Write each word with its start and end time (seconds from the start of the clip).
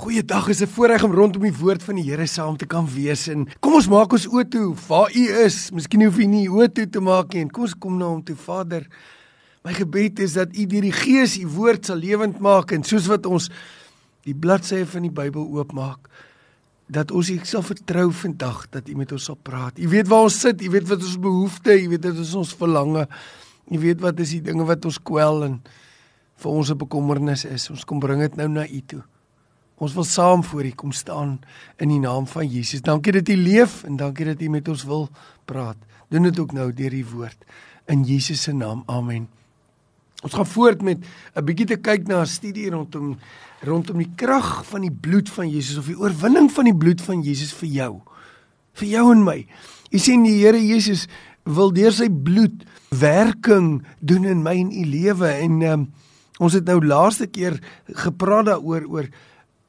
Goeiedag, 0.00 0.48
is 0.48 0.62
'n 0.62 0.66
voorreg 0.66 1.02
om 1.04 1.12
rondom 1.12 1.42
die 1.42 1.56
woord 1.56 1.82
van 1.82 1.94
die 1.94 2.04
Here 2.04 2.26
saam 2.26 2.56
te 2.56 2.66
kan 2.66 2.86
wees 2.94 3.28
en 3.28 3.46
kom 3.60 3.74
ons 3.74 3.88
maak 3.88 4.12
ons 4.12 4.26
oë 4.26 4.48
toe 4.48 4.74
waar 4.88 5.10
U 5.12 5.24
is. 5.44 5.70
Miskien 5.70 6.02
hoef 6.04 6.16
U 6.18 6.24
nie 6.24 6.48
oë 6.48 6.72
toe 6.72 6.88
te 6.88 7.00
maak 7.00 7.34
nie. 7.34 7.46
Kom 7.46 7.62
ons 7.62 7.74
kom 7.78 7.98
na 7.98 8.06
hom 8.06 8.22
toe, 8.24 8.36
Vader. 8.36 8.86
My 9.64 9.72
gebed 9.72 10.18
is 10.18 10.32
dat 10.32 10.56
U 10.56 10.66
deur 10.66 10.80
die 10.80 10.92
Gees 10.92 11.36
U 11.36 11.46
woord 11.46 11.84
sal 11.84 11.96
lewend 11.96 12.40
maak 12.40 12.72
en 12.72 12.82
soos 12.82 13.06
wat 13.06 13.26
ons 13.26 13.50
die 14.24 14.34
bladsye 14.34 14.86
van 14.86 15.02
die 15.02 15.10
Bybel 15.10 15.44
oopmaak, 15.44 16.08
dat 16.88 17.10
ons 17.10 17.28
U 17.28 17.38
sal 17.42 17.62
vertrou 17.62 18.10
vandag 18.12 18.70
dat 18.70 18.88
U 18.88 18.94
met 18.94 19.12
ons 19.12 19.24
sal 19.24 19.36
praat. 19.42 19.78
U 19.78 19.88
weet 19.88 20.08
waar 20.08 20.22
ons 20.22 20.40
sit, 20.40 20.62
U 20.62 20.70
weet 20.70 20.88
wat 20.88 21.02
ons 21.02 21.18
behoeftes, 21.18 21.82
U 21.82 21.88
weet 21.88 22.04
wat 22.04 22.14
is 22.14 22.34
ons 22.34 22.54
verlange. 22.54 23.08
U 23.70 23.78
weet 23.78 24.00
wat 24.00 24.18
is 24.20 24.30
die 24.30 24.40
dinge 24.42 24.64
wat 24.64 24.84
ons 24.84 25.02
kwel 25.02 25.44
en 25.44 25.62
vir 26.36 26.50
ons 26.50 26.70
'n 26.70 26.78
bekommernis 26.78 27.44
is. 27.44 27.70
Ons 27.70 27.84
kom 27.84 28.00
bring 28.00 28.20
dit 28.20 28.36
nou 28.36 28.48
na 28.48 28.66
U 28.66 28.80
toe. 28.86 29.02
Ons 29.80 29.94
wil 29.96 30.04
saam 30.04 30.42
voor 30.44 30.64
U 30.68 30.70
kom 30.76 30.92
staan 30.92 31.38
in 31.80 31.88
die 31.88 32.00
naam 32.02 32.26
van 32.28 32.44
Jesus. 32.44 32.82
Dankie 32.84 33.14
dat 33.16 33.28
U 33.32 33.36
leef 33.36 33.80
en 33.88 33.96
dankie 33.96 34.26
dat 34.28 34.42
U 34.42 34.48
met 34.52 34.68
ons 34.68 34.84
wil 34.84 35.08
praat. 35.48 35.76
Doen 36.12 36.28
dit 36.28 36.38
ook 36.38 36.52
nou 36.52 36.68
deur 36.72 36.92
die 36.92 37.06
woord 37.06 37.46
in 37.88 38.04
Jesus 38.04 38.42
se 38.42 38.52
naam. 38.52 38.82
Amen. 38.86 39.28
Ons 40.20 40.36
gaan 40.36 40.46
voort 40.46 40.82
met 40.82 40.98
'n 41.34 41.44
bietjie 41.44 41.66
te 41.66 41.76
kyk 41.76 42.06
na 42.06 42.20
'n 42.20 42.26
studie 42.26 42.70
rondom 42.70 43.16
rondom 43.62 43.96
die 43.96 44.12
krag 44.16 44.66
van 44.66 44.80
die 44.80 44.92
bloed 44.92 45.30
van 45.30 45.48
Jesus 45.48 45.78
of 45.78 45.86
die 45.86 45.98
oorwinning 45.98 46.50
van 46.52 46.64
die 46.64 46.76
bloed 46.76 47.00
van 47.00 47.22
Jesus 47.22 47.52
vir 47.52 47.68
jou. 47.68 48.00
Vir 48.72 48.88
jou 48.88 49.12
en 49.12 49.24
my. 49.24 49.46
U 49.90 49.98
sien 49.98 50.22
die 50.22 50.44
Here 50.44 50.60
Jesus 50.60 51.08
wil 51.44 51.72
deur 51.72 51.92
sy 51.92 52.08
bloed 52.08 52.64
werking 52.88 53.82
doen 54.00 54.24
in 54.24 54.42
my 54.42 54.54
en 54.60 54.70
u 54.72 54.84
lewe 54.84 55.28
en 55.28 55.62
um, 55.62 55.92
ons 56.38 56.52
het 56.52 56.64
nou 56.64 56.80
laaste 56.84 57.26
keer 57.26 57.60
gepraat 57.86 58.46
daaroor 58.46 58.84
oor 58.84 58.90
oor 58.90 59.08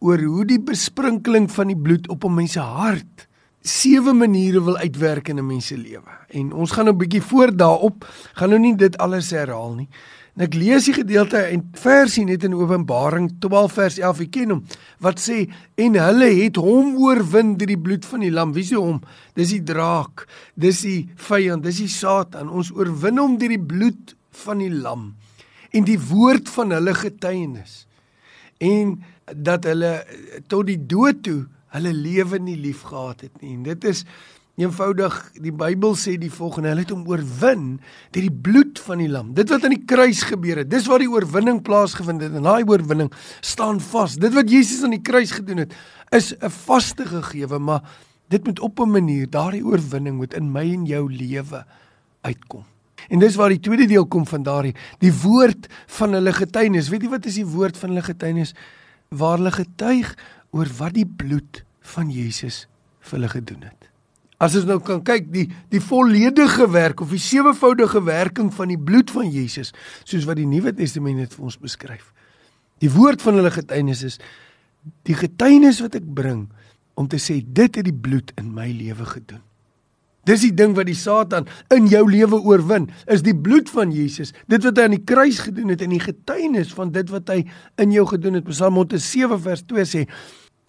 hoe 0.01 0.45
die 0.45 0.59
besprinkeling 0.59 1.51
van 1.51 1.67
die 1.67 1.77
bloed 1.77 2.09
op 2.09 2.25
'n 2.25 2.33
mens 2.33 2.51
se 2.51 2.59
hart 2.59 3.27
sewe 3.61 4.13
maniere 4.13 4.61
wil 4.63 4.77
uitwerk 4.77 5.29
in 5.29 5.37
'n 5.37 5.45
mens 5.45 5.67
se 5.67 5.77
lewe. 5.77 6.11
En 6.29 6.53
ons 6.53 6.71
gaan 6.71 6.85
nou 6.85 6.95
'n 6.95 6.97
bietjie 6.97 7.21
voor 7.21 7.55
daarop, 7.55 8.05
gaan 8.33 8.49
nou 8.49 8.59
nie 8.59 8.75
dit 8.75 8.97
alles 8.97 9.29
herhaal 9.29 9.73
nie. 9.73 9.89
En 10.35 10.43
ek 10.43 10.53
lees 10.53 10.85
die 10.85 10.93
gedeelte 10.93 11.37
en 11.37 11.69
versie 11.73 12.23
net 12.25 12.43
in 12.43 12.53
Openbaring 12.53 13.31
12 13.39 13.73
vers 13.73 13.97
11, 13.97 14.19
ek 14.19 14.31
ken 14.31 14.49
hom, 14.49 14.63
wat 14.99 15.19
sê 15.19 15.51
en 15.75 15.93
hulle 15.95 16.29
het 16.43 16.55
hom 16.55 16.95
oorwin 16.95 17.57
deur 17.57 17.67
die 17.67 17.77
bloed 17.77 18.05
van 18.05 18.19
die 18.19 18.31
lam. 18.31 18.53
Wie 18.53 18.63
is 18.63 18.71
hom? 18.71 19.01
Dis 19.33 19.49
die 19.49 19.63
draak. 19.63 20.27
Dis 20.55 20.81
die 20.81 21.09
vyand, 21.15 21.63
dis 21.63 21.77
die 21.77 21.87
Satan. 21.87 22.49
Ons 22.49 22.71
oorwin 22.71 23.17
hom 23.17 23.37
deur 23.37 23.49
die 23.49 23.65
bloed 23.65 24.15
van 24.45 24.57
die 24.57 24.71
lam 24.71 25.15
en 25.71 25.83
die 25.83 25.99
woord 25.99 26.49
van 26.49 26.71
hulle 26.71 26.93
getuienis. 26.93 27.85
En 28.59 29.03
dat 29.35 29.63
hulle 29.69 30.05
tot 30.47 30.67
die 30.67 30.79
dood 30.79 31.23
toe 31.23 31.45
hulle 31.75 31.93
lewe 31.95 32.39
nie 32.39 32.57
liefgehad 32.59 33.21
het 33.27 33.41
nie. 33.41 33.55
En 33.55 33.63
dit 33.63 33.87
is 33.87 34.03
eenvoudig 34.59 35.15
die 35.41 35.53
Bybel 35.55 35.95
sê 35.97 36.17
die 36.19 36.31
volgende: 36.31 36.73
Hulle 36.73 36.83
het 36.83 36.93
hom 36.93 37.05
oorwin 37.09 37.65
deur 38.11 38.27
die 38.27 38.41
bloed 38.47 38.81
van 38.83 39.01
die 39.03 39.09
lam. 39.11 39.33
Dit 39.37 39.51
wat 39.53 39.65
aan 39.65 39.75
die 39.75 39.85
kruis 39.87 40.25
gebeur 40.27 40.61
het, 40.63 40.71
dis 40.71 40.89
waar 40.91 41.03
die 41.03 41.09
oorwinning 41.11 41.61
plaasgevind 41.65 42.25
het. 42.25 42.35
En 42.37 42.47
daai 42.47 42.67
oorwinning 42.67 43.11
staan 43.39 43.79
vas. 43.91 44.17
Dit 44.21 44.35
wat 44.37 44.51
Jesus 44.51 44.83
aan 44.85 44.97
die 44.97 45.03
kruis 45.03 45.33
gedoen 45.37 45.65
het, 45.65 45.75
is 46.11 46.33
'n 46.35 46.49
vaste 46.49 47.05
gegewe, 47.05 47.59
maar 47.59 47.81
dit 48.27 48.45
moet 48.45 48.59
op 48.59 48.79
'n 48.79 48.91
manier 48.91 49.29
daardie 49.29 49.65
oorwinning 49.65 50.17
moet 50.17 50.33
in 50.33 50.51
my 50.51 50.73
en 50.73 50.85
jou 50.85 51.11
lewe 51.11 51.65
uitkom. 52.21 52.65
En 53.09 53.19
dis 53.19 53.35
waar 53.35 53.49
die 53.49 53.59
tweede 53.59 53.87
deel 53.87 54.05
kom 54.05 54.27
van 54.27 54.43
daardie 54.43 54.75
die 54.99 55.13
woord 55.13 55.67
van 55.87 56.13
hulle 56.13 56.33
getuienis. 56.33 56.89
Weet 56.89 57.01
jy 57.01 57.09
wat 57.09 57.25
is 57.25 57.35
die 57.35 57.45
woord 57.45 57.77
van 57.77 57.89
hulle 57.89 58.03
getuienis? 58.03 58.53
Waar 59.11 59.37
hulle 59.37 59.51
getuig 59.51 60.13
oor 60.55 60.69
wat 60.77 60.95
die 60.95 61.07
bloed 61.07 61.63
van 61.93 62.11
Jesus 62.11 62.65
vir 63.03 63.17
hulle 63.17 63.31
gedoen 63.31 63.65
het. 63.67 63.89
As 64.41 64.55
ons 64.57 64.65
nou 64.65 64.79
kan 64.81 65.03
kyk 65.05 65.27
die 65.33 65.45
die 65.69 65.81
volledige 65.83 66.65
werk 66.73 67.03
of 67.03 67.11
die 67.13 67.21
sewevoudige 67.21 68.01
werking 68.07 68.49
van 68.55 68.71
die 68.71 68.79
bloed 68.79 69.11
van 69.13 69.29
Jesus 69.29 69.73
soos 70.03 70.25
wat 70.29 70.39
die 70.39 70.47
Nuwe 70.49 70.73
Testament 70.73 71.21
dit 71.21 71.35
vir 71.35 71.49
ons 71.49 71.59
beskryf. 71.61 72.09
Die 72.81 72.89
woord 72.89 73.21
van 73.21 73.37
hulle 73.37 73.51
getuienis 73.53 74.01
is 74.07 74.17
die 75.05 75.17
getuienis 75.17 75.83
wat 75.83 75.99
ek 75.99 76.07
bring 76.07 76.47
om 76.97 77.07
te 77.11 77.19
sê 77.21 77.41
dit 77.45 77.77
het 77.77 77.85
die 77.85 77.93
bloed 77.93 78.33
in 78.41 78.49
my 78.55 78.71
lewe 78.73 79.05
gedoen. 79.05 79.43
Dis 80.29 80.43
die 80.45 80.53
ding 80.53 80.75
wat 80.77 80.85
die 80.85 80.97
Satan 80.97 81.47
in 81.73 81.87
jou 81.89 82.03
lewe 82.09 82.37
oorwin, 82.45 82.89
is 83.09 83.23
die 83.25 83.33
bloed 83.33 83.71
van 83.73 83.93
Jesus. 83.93 84.35
Dit 84.51 84.65
wat 84.67 84.77
hy 84.77 84.85
aan 84.85 84.95
die 84.95 85.05
kruis 85.07 85.39
gedoen 85.47 85.73
het 85.73 85.81
en 85.81 85.95
die 85.95 86.03
getuienis 86.03 86.75
van 86.77 86.91
dit 86.93 87.09
wat 87.09 87.31
hy 87.33 87.39
in 87.81 87.95
jou 87.95 88.05
gedoen 88.09 88.37
het. 88.37 88.45
Psalm 88.49 88.77
107 88.77 89.41
vers 89.41 89.65
2 89.71 89.87
sê: 89.89 90.05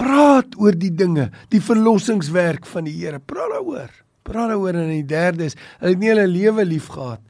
"Praat 0.01 0.57
oor 0.57 0.73
die 0.73 0.95
dinge, 0.95 1.31
die 1.51 1.61
verlossingswerk 1.61 2.67
van 2.67 2.89
die 2.89 2.97
Here. 2.97 3.21
Praat 3.21 3.53
daaroor." 3.53 3.91
Praat 4.23 4.49
daaroor 4.55 4.75
en 4.75 4.89
die 4.89 5.07
derde 5.07 5.45
is, 5.45 5.57
hulle 5.81 5.91
het 5.91 5.99
nie 5.99 6.09
hulle 6.09 6.27
lewe 6.27 6.65
liefgehad 6.65 7.21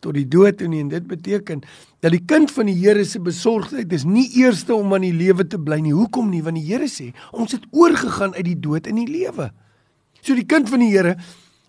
tot 0.00 0.14
die 0.14 0.28
dood 0.30 0.60
toe 0.60 0.68
nie 0.70 0.80
en 0.84 0.90
dit 0.92 1.06
beteken 1.10 1.62
dat 2.04 2.14
die 2.14 2.22
kind 2.30 2.52
van 2.54 2.68
die 2.70 2.76
Here 2.78 3.04
se 3.04 3.18
besorgdheid 3.18 3.92
is 3.92 4.04
nie 4.06 4.28
eerste 4.38 4.76
om 4.76 4.94
aan 4.94 5.02
die 5.02 5.14
lewe 5.16 5.42
te 5.42 5.58
bly 5.58 5.80
nie. 5.82 5.94
Hoekom 5.96 6.30
nie? 6.30 6.42
Want 6.46 6.60
die 6.60 6.68
Here 6.68 6.86
sê, 6.86 7.10
ons 7.32 7.56
het 7.56 7.66
oorgegaan 7.74 8.36
uit 8.38 8.46
die 8.46 8.60
dood 8.68 8.86
in 8.86 9.00
die 9.02 9.08
lewe. 9.10 9.50
So 10.22 10.38
die 10.38 10.46
kind 10.46 10.70
van 10.70 10.84
die 10.84 10.92
Here 10.92 11.16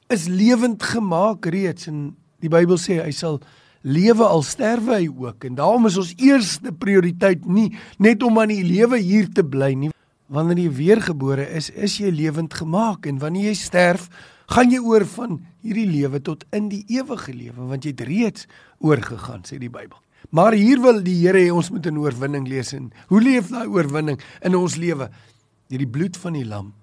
is 0.10 0.26
lewend 0.28 0.82
gemaak 0.84 1.46
reeds 1.54 1.88
en 1.90 2.16
die 2.42 2.50
Bybel 2.50 2.80
sê 2.82 2.98
hy 3.04 3.12
sal 3.14 3.38
lewe 3.86 4.26
al 4.26 4.42
sterwe 4.44 4.98
hy 4.98 5.08
ook. 5.08 5.46
En 5.46 5.60
daarom 5.60 5.86
is 5.88 6.00
ons 6.02 6.16
eerste 6.18 6.74
prioriteit 6.74 7.46
nie 7.46 7.70
net 8.02 8.24
om 8.26 8.40
aan 8.42 8.52
die 8.52 8.66
lewe 8.66 8.98
hier 8.98 9.30
te 9.30 9.46
bly 9.46 9.76
nie. 9.78 9.92
Wanneer 10.30 10.66
jy 10.66 10.74
weergebore 10.80 11.46
is 11.58 11.70
is 11.70 12.00
jy 12.02 12.10
lewend 12.14 12.58
gemaak 12.58 13.06
en 13.10 13.22
wanneer 13.22 13.52
jy 13.52 13.58
sterf 13.62 14.10
gaan 14.50 14.74
jy 14.74 14.82
oor 14.82 15.06
van 15.06 15.38
hierdie 15.62 15.88
lewe 15.90 16.22
tot 16.26 16.46
in 16.58 16.72
die 16.74 16.82
ewige 16.90 17.34
lewe 17.34 17.70
want 17.70 17.86
jy 17.86 17.94
het 17.94 18.06
reeds 18.10 18.48
oorgegaan 18.82 19.46
sê 19.46 19.62
die 19.62 19.70
Bybel. 19.70 19.98
Maar 20.34 20.58
hier 20.58 20.82
wil 20.82 21.04
die 21.06 21.20
Here 21.22 21.40
hê 21.40 21.54
ons 21.54 21.70
moet 21.70 21.86
'n 21.86 21.98
oorwinning 21.98 22.48
lees 22.48 22.74
en 22.74 22.92
hoe 23.08 23.22
leef 23.22 23.50
daai 23.50 23.68
oorwinning 23.68 24.20
in 24.42 24.56
ons 24.56 24.76
lewe? 24.76 25.10
Deur 25.70 25.80
die 25.80 25.88
bloed 25.88 26.18
van 26.18 26.34
die 26.34 26.46
lam 26.46 26.74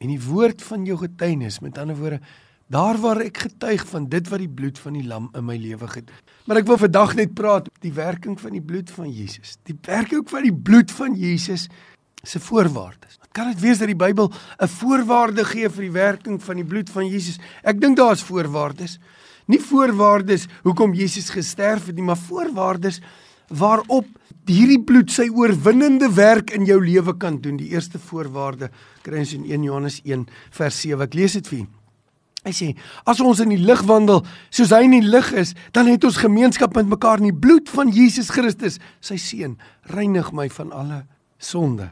en 0.00 0.08
die 0.08 0.20
woord 0.20 0.62
van 0.62 0.84
jou 0.84 0.98
getuienis. 0.98 1.60
Met 1.60 1.78
ander 1.78 1.96
woorde 1.96 2.20
Daar 2.66 2.98
waar 2.98 3.20
ek 3.22 3.44
getuig 3.44 3.84
van 3.86 4.08
dit 4.10 4.28
wat 4.28 4.42
die 4.42 4.50
bloed 4.50 4.78
van 4.82 4.96
die 4.98 5.04
lam 5.06 5.28
in 5.38 5.44
my 5.46 5.54
lewe 5.54 5.86
gedoen. 5.86 6.22
Maar 6.50 6.62
ek 6.64 6.66
wil 6.66 6.80
vandag 6.80 7.12
net 7.14 7.34
praat 7.38 7.68
die 7.84 7.92
werking 7.94 8.34
van 8.40 8.56
die 8.56 8.62
bloed 8.62 8.90
van 8.90 9.06
Jesus. 9.06 9.54
Die 9.70 9.76
werking 9.86 10.24
van 10.26 10.42
die 10.42 10.54
bloed 10.54 10.90
van 10.90 11.14
Jesus 11.14 11.68
se 12.26 12.40
voorwaardes. 12.42 13.20
Wat 13.22 13.30
kan 13.38 13.52
dit 13.52 13.62
wees 13.62 13.78
dat 13.78 13.86
die 13.86 13.98
Bybel 13.98 14.32
'n 14.58 14.68
voorwaarde 14.68 15.44
gee 15.44 15.68
vir 15.68 15.82
die 15.82 15.94
werking 15.94 16.42
van 16.42 16.56
die 16.56 16.64
bloed 16.64 16.90
van 16.90 17.06
Jesus? 17.06 17.38
Ek 17.62 17.80
dink 17.80 17.96
daar's 17.96 18.22
voorwaardes. 18.22 18.98
Nie 19.46 19.60
voorwaardes 19.60 20.46
hoekom 20.62 20.94
Jesus 20.94 21.30
gesterf 21.30 21.86
het 21.86 21.94
nie, 21.94 22.04
maar 22.04 22.18
voorwaardes 22.18 23.00
waarop 23.48 24.06
hierdie 24.44 24.82
bloed 24.82 25.10
sy 25.10 25.28
oorwinnende 25.28 26.10
werk 26.14 26.50
in 26.50 26.64
jou 26.64 26.84
lewe 26.84 27.16
kan 27.16 27.40
doen. 27.40 27.56
Die 27.56 27.70
eerste 27.70 27.98
voorwaarde 27.98 28.70
kry 29.02 29.18
ons 29.18 29.32
in 29.32 29.44
1 29.44 29.62
Johannes 29.62 30.00
1 30.04 30.26
vers 30.50 30.80
7. 30.80 31.02
Ek 31.02 31.14
lees 31.14 31.32
dit 31.32 31.46
vir 31.46 31.58
julle. 31.58 31.75
Hy 32.46 32.54
sê, 32.54 32.68
as 33.02 33.18
ons 33.18 33.40
in 33.42 33.50
die 33.50 33.58
lig 33.58 33.80
wandel 33.88 34.20
soos 34.54 34.70
hy 34.70 34.84
in 34.86 34.94
die 34.94 35.06
lig 35.06 35.32
is, 35.34 35.52
dan 35.74 35.90
het 35.90 36.04
ons 36.06 36.20
gemeenskap 36.22 36.76
met 36.78 36.86
mekaar 36.86 37.18
in 37.18 37.32
die 37.32 37.38
bloed 37.46 37.66
van 37.74 37.90
Jesus 37.90 38.30
Christus, 38.30 38.78
sy 39.02 39.18
seun, 39.18 39.56
reinig 39.90 40.30
my 40.36 40.46
van 40.54 40.70
alle 40.70 41.00
sonde. 41.42 41.90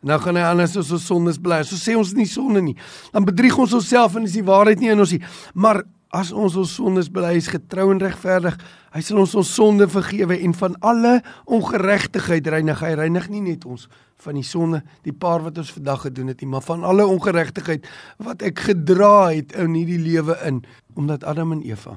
Nou 0.00 0.16
gaan 0.22 0.38
hy 0.40 0.44
anders 0.48 0.78
as 0.80 0.88
ons 0.96 1.04
sondes 1.04 1.36
bly. 1.42 1.60
So 1.68 1.76
sê 1.76 1.92
ons 1.98 2.14
nie 2.16 2.28
sonde 2.28 2.62
nie. 2.64 2.76
Dan 3.12 3.26
bedrieg 3.28 3.58
ons 3.60 3.76
onsself 3.76 4.16
en 4.16 4.24
is 4.24 4.38
die 4.38 4.46
waarheid 4.46 4.80
nie 4.80 4.94
in 4.94 5.04
ons 5.04 5.12
nie. 5.12 5.20
Maar 5.52 5.82
as 6.10 6.32
ons 6.34 6.56
ons 6.58 6.74
sondes 6.74 7.08
bely, 7.12 7.36
is 7.38 7.50
getrou 7.50 7.90
en 7.92 8.00
regverdig. 8.02 8.56
Hy 8.94 9.02
sal 9.06 9.22
ons 9.22 9.34
ons 9.38 9.50
sonde 9.54 9.86
vergewe 9.90 10.38
en 10.42 10.54
van 10.58 10.74
alle 10.82 11.20
ongeregtigheid 11.46 12.46
reinig. 12.50 12.82
Hy 12.82 12.94
reinig 12.98 13.28
nie 13.30 13.42
net 13.44 13.66
ons 13.68 13.86
van 14.20 14.36
die 14.36 14.44
sonde, 14.44 14.82
die 15.06 15.14
paar 15.16 15.44
wat 15.46 15.58
ons 15.62 15.72
vandag 15.72 16.02
gedoen 16.08 16.32
het 16.32 16.42
nie, 16.42 16.50
maar 16.50 16.64
van 16.66 16.84
alle 16.84 17.06
ongeregtigheid 17.08 17.86
wat 18.20 18.42
ek 18.44 18.66
gedra 18.70 19.30
het 19.30 19.54
in 19.56 19.76
hierdie 19.78 20.00
lewe 20.02 20.36
in 20.46 20.60
omdat 20.98 21.24
Adam 21.24 21.54
en 21.56 21.62
Eva 21.64 21.96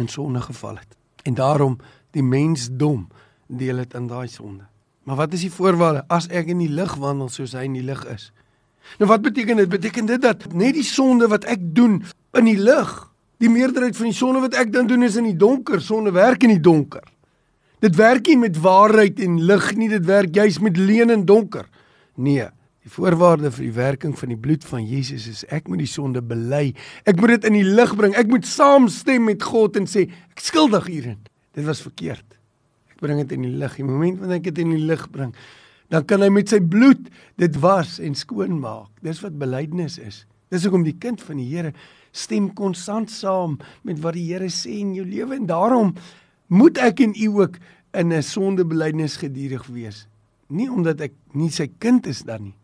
in 0.00 0.08
sonde 0.08 0.40
geval 0.42 0.80
het. 0.80 0.96
En 1.28 1.36
daarom 1.38 1.76
die 2.16 2.24
mensdom 2.24 3.06
deel 3.46 3.84
dit 3.84 3.94
in 3.94 4.08
daai 4.10 4.26
sonde. 4.28 4.66
Maar 5.04 5.16
wat 5.16 5.36
is 5.36 5.44
die 5.46 5.52
voorwaarde 5.52 6.04
as 6.08 6.26
ek 6.32 6.50
in 6.50 6.62
die 6.62 6.72
lig 6.72 6.94
wandel 6.98 7.28
soos 7.30 7.54
hy 7.54 7.66
in 7.68 7.76
die 7.78 7.86
lig 7.86 8.02
is? 8.10 8.30
Nou 8.98 9.08
wat 9.10 9.22
beteken 9.22 9.60
dit? 9.60 9.68
Beteken 9.68 10.06
dit 10.08 10.22
dat 10.22 10.48
net 10.52 10.74
die 10.74 10.86
sonde 10.86 11.28
wat 11.30 11.44
ek 11.50 11.62
doen 11.76 12.00
in 12.38 12.48
die 12.48 12.58
lig, 12.58 13.09
die 13.40 13.50
meerderheid 13.50 13.96
van 13.96 14.10
die 14.10 14.16
sonde 14.16 14.42
wat 14.44 14.56
ek 14.60 14.72
dan 14.74 14.88
doen 14.90 15.06
is 15.06 15.16
in 15.16 15.30
die 15.30 15.38
donker, 15.38 15.80
sonde 15.80 16.12
werk 16.12 16.44
in 16.44 16.54
die 16.54 16.62
donker. 16.62 17.04
Dit 17.80 17.96
werk 17.96 18.28
nie 18.28 18.36
met 18.36 18.58
waarheid 18.60 19.20
en 19.24 19.38
lig 19.48 19.68
nie, 19.80 19.88
dit 19.88 20.04
werk 20.04 20.34
juis 20.36 20.58
met 20.60 20.76
leuen 20.76 21.12
en 21.14 21.22
donker. 21.24 21.64
Nee, 22.20 22.50
die 22.84 22.92
voorwaarde 22.92 23.52
vir 23.54 23.64
die 23.64 23.76
werking 23.76 24.12
van 24.18 24.34
die 24.34 24.40
bloed 24.40 24.66
van 24.68 24.84
Jesus 24.84 25.26
is 25.30 25.40
ek 25.52 25.68
moet 25.68 25.80
die 25.82 25.88
sonde 25.88 26.20
bely. 26.24 26.74
Ek 27.08 27.16
moet 27.20 27.38
dit 27.38 27.48
in 27.48 27.56
die 27.56 27.64
lig 27.64 27.94
bring. 27.96 28.16
Ek 28.20 28.28
moet 28.28 28.48
saamstem 28.48 29.24
met 29.30 29.44
God 29.44 29.80
en 29.80 29.88
sê 29.88 30.06
ek 30.08 30.44
skuldig 30.44 30.90
hierin. 30.92 31.18
Dit 31.56 31.64
was 31.68 31.80
verkeerd. 31.84 32.36
Ek 32.92 33.00
bring 33.00 33.22
dit 33.22 33.32
in 33.36 33.48
die 33.48 33.56
lig. 33.62 33.76
Die 33.80 33.86
oomblik 33.86 34.20
wanneer 34.20 34.40
ek 34.42 34.48
dit 34.50 34.60
in 34.64 34.74
die 34.76 34.84
lig 34.84 35.06
bring, 35.12 35.32
dan 35.90 36.04
kan 36.08 36.22
hy 36.22 36.28
met 36.32 36.52
sy 36.52 36.60
bloed 36.60 37.08
dit 37.40 37.56
was 37.64 37.96
en 38.04 38.16
skoon 38.16 38.60
maak. 38.60 38.92
Dis 39.04 39.22
wat 39.24 39.40
belydenis 39.40 39.96
is. 40.00 40.24
Dis 40.50 40.66
hoekom 40.66 40.84
die 40.86 40.98
kind 40.98 41.22
van 41.22 41.38
die 41.38 41.48
Here 41.48 41.72
stem 42.10 42.48
konstant 42.58 43.10
saam 43.10 43.58
met 43.86 44.00
wat 44.02 44.16
die 44.18 44.26
Here 44.32 44.50
sê 44.50 44.80
in 44.82 44.94
jou 44.96 45.06
lewe 45.06 45.38
en 45.38 45.46
daarom 45.46 45.94
moet 46.50 46.78
ek 46.82 47.04
en 47.06 47.14
u 47.14 47.28
ook 47.38 47.58
in 47.94 48.12
'n 48.12 48.22
sondebelydenis 48.22 49.16
gedurig 49.16 49.66
wees. 49.66 50.06
Nie 50.48 50.68
omdat 50.68 51.00
ek 51.00 51.12
nie 51.34 51.50
sy 51.50 51.70
kind 51.78 52.06
is 52.06 52.22
dan 52.22 52.42
nie, 52.42 52.54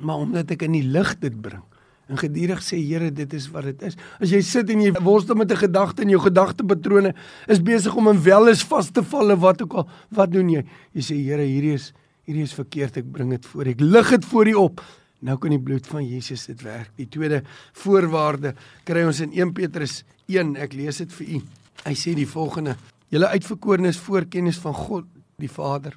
maar 0.00 0.16
omdat 0.16 0.50
ek 0.50 0.62
in 0.62 0.72
die 0.72 0.88
lig 0.88 1.18
dit 1.20 1.40
bring 1.40 1.62
en 2.08 2.16
gedurig 2.16 2.62
sê 2.62 2.78
Here 2.78 3.10
dit 3.10 3.32
is 3.34 3.48
wat 3.50 3.64
dit 3.64 3.82
is. 3.82 3.96
As 4.20 4.30
jy 4.30 4.40
sit 4.40 4.70
en 4.70 4.80
jy 4.80 4.92
worstel 5.02 5.36
met 5.36 5.50
'n 5.50 5.56
gedagte 5.56 6.02
en 6.02 6.08
jou 6.08 6.20
gedagtepatrone 6.20 7.14
is 7.48 7.62
besig 7.62 7.94
om 7.94 8.08
in 8.08 8.22
welles 8.22 8.62
vas 8.62 8.90
te 8.90 9.02
val 9.02 9.32
of 9.32 9.40
wat 9.40 9.62
ook 9.62 9.74
al, 9.74 9.88
wat 10.10 10.32
doen 10.32 10.48
jy? 10.48 10.64
Jy 10.94 11.02
sê 11.02 11.14
Here, 11.16 11.42
hierdie 11.42 11.74
is 11.74 11.92
hierdie 12.26 12.42
is 12.42 12.54
verkeerd, 12.54 12.96
ek 12.96 13.12
bring 13.12 13.30
dit 13.30 13.46
voor. 13.46 13.66
Ek 13.66 13.80
lig 13.80 14.10
dit 14.10 14.24
voor 14.24 14.48
U 14.48 14.54
op. 14.54 14.80
Nou 15.24 15.38
kan 15.38 15.50
die 15.50 15.62
bloed 15.62 15.86
van 15.86 16.04
Jesus 16.04 16.46
dit 16.46 16.62
werk. 16.62 16.90
Die 16.96 17.08
tweede 17.08 17.42
voorwaarde 17.72 18.54
kry 18.84 19.04
ons 19.08 19.20
in 19.24 19.32
1 19.32 19.52
Petrus 19.56 20.02
1. 20.28 20.56
Ek 20.56 20.76
lees 20.76 21.00
dit 21.02 21.12
vir 21.12 21.26
u. 21.36 21.42
Hy 21.86 21.94
sê 21.94 22.14
die 22.14 22.28
volgende: 22.28 22.76
Julle 23.08 23.30
uitverkorenes 23.32 24.00
voorkennis 24.02 24.58
van 24.60 24.74
God 24.74 25.06
die 25.40 25.50
Vader 25.50 25.96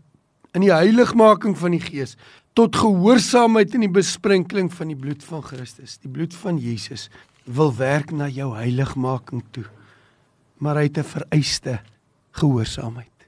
in 0.57 0.63
die 0.65 0.73
heiligmaking 0.73 1.53
van 1.59 1.75
die 1.75 1.83
Gees 1.83 2.15
tot 2.57 2.75
gehoorsaamheid 2.75 3.75
in 3.77 3.85
die 3.85 3.93
besprinkeling 3.93 4.71
van 4.73 4.89
die 4.91 4.97
bloed 4.97 5.23
van 5.23 5.43
Christus. 5.45 5.97
Die 6.01 6.11
bloed 6.11 6.33
van 6.35 6.57
Jesus 6.59 7.07
wil 7.45 7.71
werk 7.77 8.11
na 8.11 8.27
jou 8.27 8.49
heiligmaking 8.57 9.43
toe. 9.55 9.65
Maar 10.59 10.81
hy 10.81 10.83
het 10.89 10.97
'n 10.97 11.03
vereiste 11.03 11.79
gehoorsaamheid. 12.31 13.18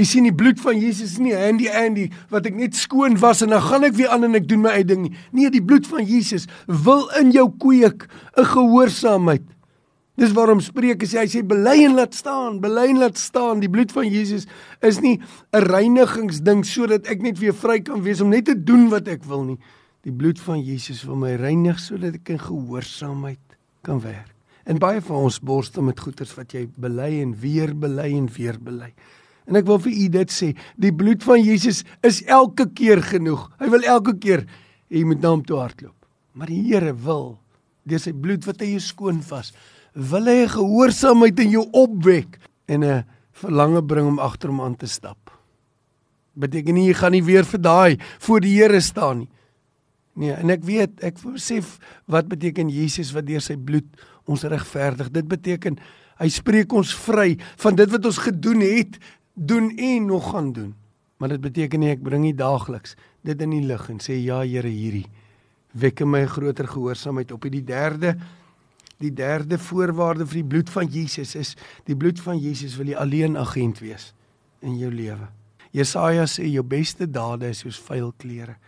Jy 0.00 0.06
sien 0.08 0.24
die 0.24 0.32
bloed 0.32 0.56
van 0.64 0.78
Jesus 0.80 1.18
nie 1.20 1.34
handy 1.36 1.66
Andy 1.68 2.06
wat 2.32 2.46
ek 2.48 2.54
net 2.56 2.76
skoon 2.78 3.18
was 3.20 3.42
en 3.44 3.52
dan 3.52 3.60
gaan 3.60 3.84
ek 3.84 3.98
weer 3.98 4.08
aan 4.14 4.24
en 4.30 4.38
ek 4.38 4.46
doen 4.48 4.62
my 4.64 4.72
eie 4.78 4.86
ding 4.88 5.02
nie. 5.04 5.12
Nee, 5.36 5.50
die 5.52 5.60
bloed 5.60 5.84
van 5.90 6.06
Jesus 6.08 6.46
wil 6.64 7.04
in 7.20 7.34
jou 7.34 7.50
kweek 7.60 8.08
'n 8.40 8.48
gehoorsaamheid. 8.48 9.44
Dis 10.16 10.32
waarom 10.32 10.60
Spreuke 10.60 11.04
sê 11.04 11.20
hy 11.20 11.28
sê 11.28 11.42
bely 11.44 11.84
en 11.84 11.94
laat 11.96 12.14
staan, 12.14 12.60
bely 12.60 12.88
en 12.88 12.98
laat 12.98 13.18
staan. 13.18 13.60
Die 13.60 13.68
bloed 13.68 13.92
van 13.92 14.08
Jesus 14.08 14.46
is 14.80 15.00
nie 15.00 15.20
'n 15.52 15.68
reinigingsding 15.68 16.64
sodat 16.64 17.06
ek 17.06 17.20
net 17.20 17.38
weer 17.38 17.54
vry 17.54 17.80
kan 17.80 18.02
wees 18.02 18.20
om 18.20 18.30
net 18.30 18.44
te 18.44 18.56
doen 18.56 18.88
wat 18.88 19.06
ek 19.06 19.24
wil 19.24 19.44
nie. 19.44 19.58
Die 20.02 20.12
bloed 20.12 20.40
van 20.40 20.64
Jesus 20.64 21.04
wil 21.04 21.16
my 21.16 21.34
reinig 21.34 21.78
sodat 21.78 22.14
ek 22.14 22.28
in 22.28 22.38
gehoorsaamheid 22.38 23.38
kan 23.82 24.00
werk. 24.00 24.34
En 24.64 24.78
baie 24.78 25.00
van 25.00 25.16
ons 25.16 25.40
borstel 25.40 25.82
met 25.82 26.00
goeters 26.00 26.34
wat 26.34 26.52
jy 26.52 26.68
bely 26.76 27.20
en 27.20 27.34
weer 27.40 27.74
bely 27.74 28.16
en 28.16 28.28
weer 28.32 28.56
bely. 28.60 28.94
En 29.50 29.58
ek 29.58 29.66
wil 29.66 29.80
vir 29.82 29.92
u 29.92 30.08
dit 30.14 30.30
sê, 30.32 30.52
die 30.78 30.92
bloed 30.94 31.24
van 31.26 31.42
Jesus 31.42 31.82
is 32.06 32.22
elke 32.30 32.68
keer 32.70 33.02
genoeg. 33.02 33.48
Hy 33.58 33.70
wil 33.72 33.82
elke 33.82 34.14
keer 34.22 34.44
jy 34.90 35.02
moet 35.06 35.22
na 35.22 35.34
hom 35.34 35.42
toe 35.46 35.58
hardloop. 35.58 35.96
Maar 36.38 36.52
die 36.52 36.62
Here 36.68 36.94
wil 36.94 37.34
deur 37.90 38.02
sy 38.02 38.12
bloed 38.14 38.46
wat 38.46 38.62
hy 38.62 38.76
jou 38.76 38.82
skoon 38.84 39.18
was, 39.30 39.50
wil 39.94 40.28
hy 40.30 40.44
gehoorsaamheid 40.52 41.42
in 41.42 41.56
jou 41.56 41.64
opwek 41.74 42.38
en 42.70 42.84
'n 42.84 43.04
verlange 43.32 43.82
bring 43.82 44.06
om 44.06 44.20
agter 44.22 44.50
hom 44.50 44.60
aan 44.60 44.76
te 44.76 44.86
stap. 44.86 45.30
Beteken 46.36 46.74
nie 46.74 46.86
jy 46.86 46.94
gaan 46.94 47.12
nie 47.12 47.24
weer 47.24 47.44
vir 47.44 47.60
daai 47.60 47.98
voor 48.20 48.40
die 48.40 48.54
Here 48.54 48.80
staan 48.80 49.18
nie. 49.18 49.30
Nee, 50.14 50.32
en 50.32 50.50
ek 50.50 50.64
weet, 50.66 51.00
ek 51.02 51.20
besef 51.22 51.78
wat 52.10 52.28
beteken 52.28 52.68
Jesus 52.68 53.12
wat 53.12 53.26
deur 53.26 53.40
sy 53.40 53.56
bloed 53.56 53.86
ons 54.26 54.42
regverdig. 54.42 55.10
Dit 55.10 55.28
beteken 55.30 55.78
hy 56.20 56.28
spreek 56.28 56.72
ons 56.76 56.94
vry 57.06 57.38
van 57.62 57.74
dit 57.74 57.90
wat 57.90 58.04
ons 58.04 58.18
gedoen 58.18 58.60
het, 58.60 58.98
doen 59.34 59.70
en 59.76 60.06
nog 60.06 60.30
gaan 60.30 60.52
doen. 60.52 60.74
Maar 61.16 61.28
dit 61.28 61.40
beteken 61.40 61.80
nie 61.80 61.90
ek 61.92 62.02
bring 62.02 62.22
nie 62.24 62.36
daagliks 62.36 62.96
dit 63.22 63.40
in 63.40 63.50
die 63.50 63.64
lig 63.68 63.88
en 63.92 63.98
sê 64.00 64.16
ja 64.16 64.40
Here 64.40 64.68
hierdie 64.68 65.08
wek 65.72 66.00
my 66.02 66.24
groter 66.26 66.66
gehoorsaamheid 66.66 67.32
op. 67.32 67.44
Die 67.46 67.64
derde 67.64 68.16
Die 69.00 69.12
derde 69.16 69.56
voorwaarde 69.58 70.26
vir 70.28 70.42
die 70.42 70.48
bloed 70.52 70.70
van 70.72 70.88
Jesus 70.92 71.32
is 71.38 71.54
die 71.88 71.96
bloed 71.96 72.20
van 72.20 72.36
Jesus 72.36 72.76
wil 72.76 72.90
die 72.90 72.98
alleen 73.00 73.38
agent 73.40 73.80
wees 73.80 74.10
in 74.60 74.76
jou 74.76 74.90
lewe. 74.92 75.30
Jesaja 75.72 76.26
sê 76.28 76.44
jou 76.50 76.64
beste 76.66 77.06
dade 77.08 77.48
is 77.48 77.62
soos 77.64 77.78
vuil 77.80 78.10
klere. 78.20 78.58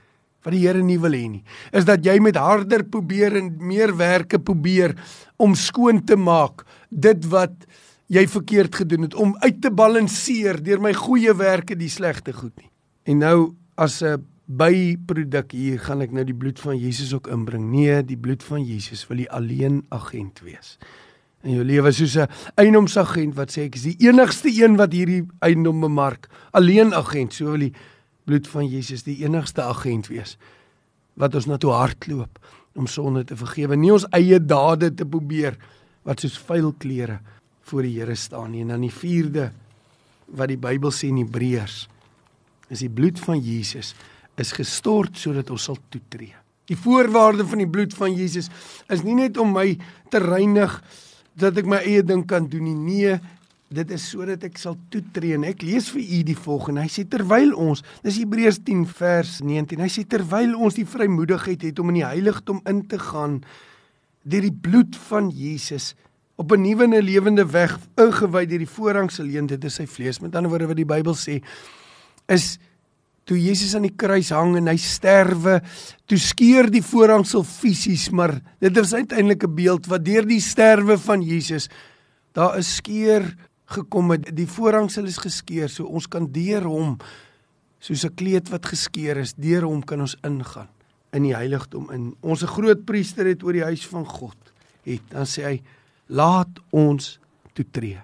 Wat 0.43 0.55
die 0.55 0.63
Here 0.65 0.81
nie 0.83 0.97
wil 0.99 1.13
hê 1.13 1.27
nie, 1.29 1.43
is 1.71 1.85
dat 1.85 2.01
jy 2.07 2.17
met 2.25 2.39
harder 2.41 2.87
probeer 2.89 3.37
en 3.43 3.53
meer 3.61 3.93
werke 3.99 4.41
probeer 4.41 4.97
om 5.37 5.53
skoon 5.55 6.01
te 6.01 6.17
maak 6.17 6.65
dit 6.89 7.29
wat 7.31 7.69
jy 8.13 8.27
verkeerd 8.29 8.77
gedoen 8.83 9.07
het 9.07 9.15
om 9.17 9.33
uit 9.41 9.61
te 9.65 9.71
balanseer 9.73 10.61
deur 10.65 10.83
my 10.83 10.93
goeie 10.97 11.33
werke 11.37 11.77
die 11.79 11.91
slegte 11.93 12.35
goed 12.37 12.55
nie. 12.61 12.69
En 13.09 13.19
nou 13.19 13.55
as 13.77 14.03
'n 14.03 14.21
byproduk 14.47 15.53
hier 15.53 15.79
gaan 15.79 16.03
ek 16.03 16.13
nou 16.13 16.25
die 16.25 16.37
bloed 16.37 16.61
van 16.61 16.77
Jesus 16.77 17.15
ook 17.15 17.27
inbring. 17.27 17.71
Nee, 17.71 18.03
die 18.05 18.17
bloed 18.17 18.43
van 18.43 18.65
Jesus 18.65 19.07
wil 19.09 19.17
die 19.17 19.31
alleen 19.31 19.85
agent 19.89 20.41
wees. 20.41 20.79
In 21.43 21.55
jou 21.55 21.65
lewe 21.65 21.93
soos 21.93 22.17
'n 22.17 22.29
eiendomsagent 22.57 23.35
wat 23.35 23.51
sê 23.51 23.63
ek 23.65 23.75
is 23.75 23.83
die 23.83 23.97
enigste 24.09 24.49
een 24.49 24.77
wat 24.77 24.93
hierdie 24.93 25.27
eiendom 25.41 25.81
bemark. 25.81 26.29
Alleen 26.53 26.95
agent, 26.95 27.33
so 27.33 27.45
wil 27.45 27.59
die 27.59 27.75
bloed 28.25 28.47
van 28.47 28.67
Jesus 28.67 29.03
die 29.03 29.25
enigste 29.25 29.63
agent 29.63 30.09
wees 30.09 30.37
wat 31.15 31.35
ons 31.35 31.47
na 31.47 31.57
toe 31.57 31.73
hardloop 31.73 32.39
om 32.75 32.87
sonde 32.87 33.25
te 33.25 33.37
vergewe, 33.37 33.77
nie 33.77 33.93
ons 33.93 34.07
eie 34.11 34.39
dade 34.39 34.95
te 34.95 35.05
probeer 35.05 35.57
wat 36.05 36.21
soos 36.21 36.39
vuil 36.39 36.73
klere 36.79 37.21
voor 37.71 37.87
die 37.87 37.99
Here 37.99 38.15
staan 38.19 38.53
nie. 38.53 38.63
En 38.65 38.75
dan 38.75 38.87
die 38.87 38.93
vierde 38.95 39.51
wat 40.33 40.51
die 40.53 40.61
Bybel 40.61 40.93
sê 40.95 41.11
in 41.13 41.21
Hebreërs 41.23 41.87
is 42.73 42.81
die 42.81 42.93
bloed 42.93 43.21
van 43.21 43.41
Jesus 43.43 43.93
is 44.41 44.55
gestort 44.57 45.19
sodat 45.21 45.51
ons 45.53 45.67
sal 45.69 45.77
toetree. 45.93 46.33
Die 46.71 46.79
voorwaarde 46.79 47.45
van 47.45 47.61
die 47.61 47.69
bloed 47.69 47.93
van 47.95 48.15
Jesus 48.17 48.49
is 48.93 49.03
nie 49.05 49.17
net 49.19 49.37
om 49.41 49.51
my 49.53 49.75
te 50.13 50.23
reinig 50.23 50.79
dat 51.39 51.59
ek 51.61 51.69
my 51.69 51.83
eie 51.85 52.05
ding 52.07 52.25
kan 52.29 52.47
doen 52.49 52.65
nie. 52.71 52.77
Nee, 52.77 53.19
dit 53.73 53.93
is 53.97 54.05
sodat 54.13 54.45
ek 54.47 54.61
sal 54.61 54.77
toetree. 54.93 55.37
En 55.37 55.45
ek 55.49 55.65
lees 55.65 55.91
vir 55.93 56.03
u 56.03 56.21
die 56.29 56.39
volgende. 56.39 56.85
Hy 56.85 56.93
sê 56.93 57.05
terwyl 57.09 57.53
ons, 57.59 57.83
dis 58.05 58.21
Hebreërs 58.23 58.63
10 58.65 58.87
vers 59.01 59.35
19. 59.45 59.83
Hy 59.85 59.91
sê 59.93 60.07
terwyl 60.09 60.55
ons 60.57 60.77
die 60.77 60.89
vrymoedigheid 60.89 61.69
het 61.69 61.83
om 61.83 61.93
in 61.93 62.01
die 62.03 62.09
heiligdom 62.09 62.63
in 62.71 62.85
te 62.89 63.01
gaan 63.01 63.43
deur 64.23 64.45
die 64.45 64.55
bloed 64.55 64.97
van 65.09 65.33
Jesus 65.35 65.93
op 66.37 66.53
'n 66.53 66.61
nuwe 66.61 66.85
en 66.85 67.03
lewende 67.03 67.47
weg 67.47 67.79
ingewy 67.97 68.47
deur 68.47 68.59
die 68.59 68.69
voorhangsel, 68.69 69.47
dit 69.47 69.65
is 69.65 69.75
sy 69.75 69.87
vlees. 69.87 70.21
Met 70.21 70.37
ander 70.37 70.51
woorde 70.51 70.67
wat 70.67 70.77
die 70.77 70.85
Bybel 70.85 71.15
sê 71.15 71.43
is 72.29 72.59
toe 73.25 73.39
Jesus 73.39 73.75
aan 73.75 73.87
die 73.87 73.97
kruis 73.97 74.31
hang 74.31 74.57
en 74.57 74.67
hy 74.67 74.77
sterwe, 74.77 75.61
toe 76.07 76.19
skeur 76.19 76.71
die 76.71 76.83
voorhangsel 76.83 77.45
fisies, 77.45 78.11
maar 78.11 78.41
dit 78.61 78.77
is 78.77 78.95
uiteindelik 78.95 79.45
'n 79.45 79.55
beeld 79.55 79.87
wat 79.87 80.05
deur 80.05 80.27
die 80.27 80.41
sterwe 80.41 80.99
van 80.99 81.23
Jesus 81.23 81.69
daar 82.33 82.57
'n 82.57 82.63
skeur 82.63 83.37
gekom 83.67 84.11
het. 84.11 84.37
Die 84.37 84.47
voorhangsel 84.47 85.05
is 85.05 85.19
geskeur, 85.19 85.69
so 85.69 85.85
ons 85.85 86.09
kan 86.09 86.27
deur 86.33 86.65
hom 86.65 86.99
soos 87.79 88.05
'n 88.05 88.15
kleed 88.15 88.49
wat 88.49 88.67
geskeur 88.67 89.17
is, 89.17 89.35
deur 89.35 89.63
hom 89.63 89.83
kan 89.83 90.01
ons 90.01 90.17
ingaan 90.23 90.69
in 91.13 91.23
die 91.23 91.35
heiligdom 91.35 91.91
in. 91.91 92.15
Ons 92.21 92.43
groot 92.43 92.85
priester 92.85 93.27
het 93.27 93.43
oor 93.43 93.53
die 93.53 93.65
huis 93.65 93.87
van 93.87 94.07
God 94.07 94.53
het. 94.85 95.03
Dan 95.11 95.27
sê 95.27 95.43
hy, 95.45 95.63
"Laat 96.13 96.61
ons 96.71 97.19
toe 97.57 97.65
tree." 97.71 98.01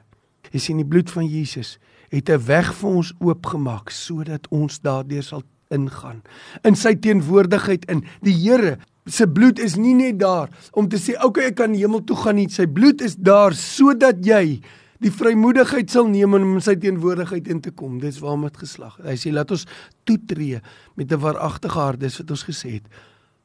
Jy 0.52 0.60
sien 0.62 0.80
die 0.80 0.88
bloed 0.88 1.10
van 1.12 1.26
Jesus 1.28 1.76
het 2.08 2.30
'n 2.30 2.44
weg 2.46 2.72
vir 2.74 2.90
ons 2.90 3.12
oopgemaak 3.20 3.90
sodat 3.90 4.48
ons 4.48 4.80
daardeur 4.80 5.22
sal 5.22 5.42
ingaan. 5.68 6.22
In 6.62 6.76
sy 6.76 6.94
teenwoordigheid 6.94 7.84
in. 7.84 8.04
Die 8.24 8.32
Here 8.32 8.78
se 9.08 9.26
bloed 9.28 9.58
is 9.58 9.76
nie 9.76 9.94
net 9.94 10.18
daar 10.18 10.48
om 10.72 10.88
te 10.88 10.96
sê 11.00 11.16
okay 11.24 11.48
ek 11.50 11.56
kan 11.60 11.74
hemel 11.74 12.04
toe 12.04 12.16
gaan 12.16 12.38
nie. 12.40 12.48
Sy 12.48 12.66
bloed 12.66 13.00
is 13.04 13.16
daar 13.16 13.56
sodat 13.56 14.24
jy 14.24 14.60
die 14.98 15.12
vrymoedigheid 15.14 15.90
sal 15.90 16.08
neem 16.10 16.34
om 16.34 16.56
in 16.56 16.64
sy 16.64 16.74
teenwoordigheid 16.80 17.48
in 17.48 17.60
te 17.60 17.70
kom. 17.70 18.00
Dis 18.00 18.18
waarom 18.18 18.42
dit 18.42 18.56
geslag 18.56 18.98
hy 19.04 19.16
sê 19.16 19.32
laat 19.32 19.50
ons 19.50 19.66
toetree 20.04 20.60
met 20.96 21.12
'n 21.12 21.20
waaragtige 21.20 21.78
hart. 21.78 22.00
Dis 22.00 22.18
wat 22.18 22.30
ons 22.30 22.44
gesê 22.44 22.80
het 22.80 22.86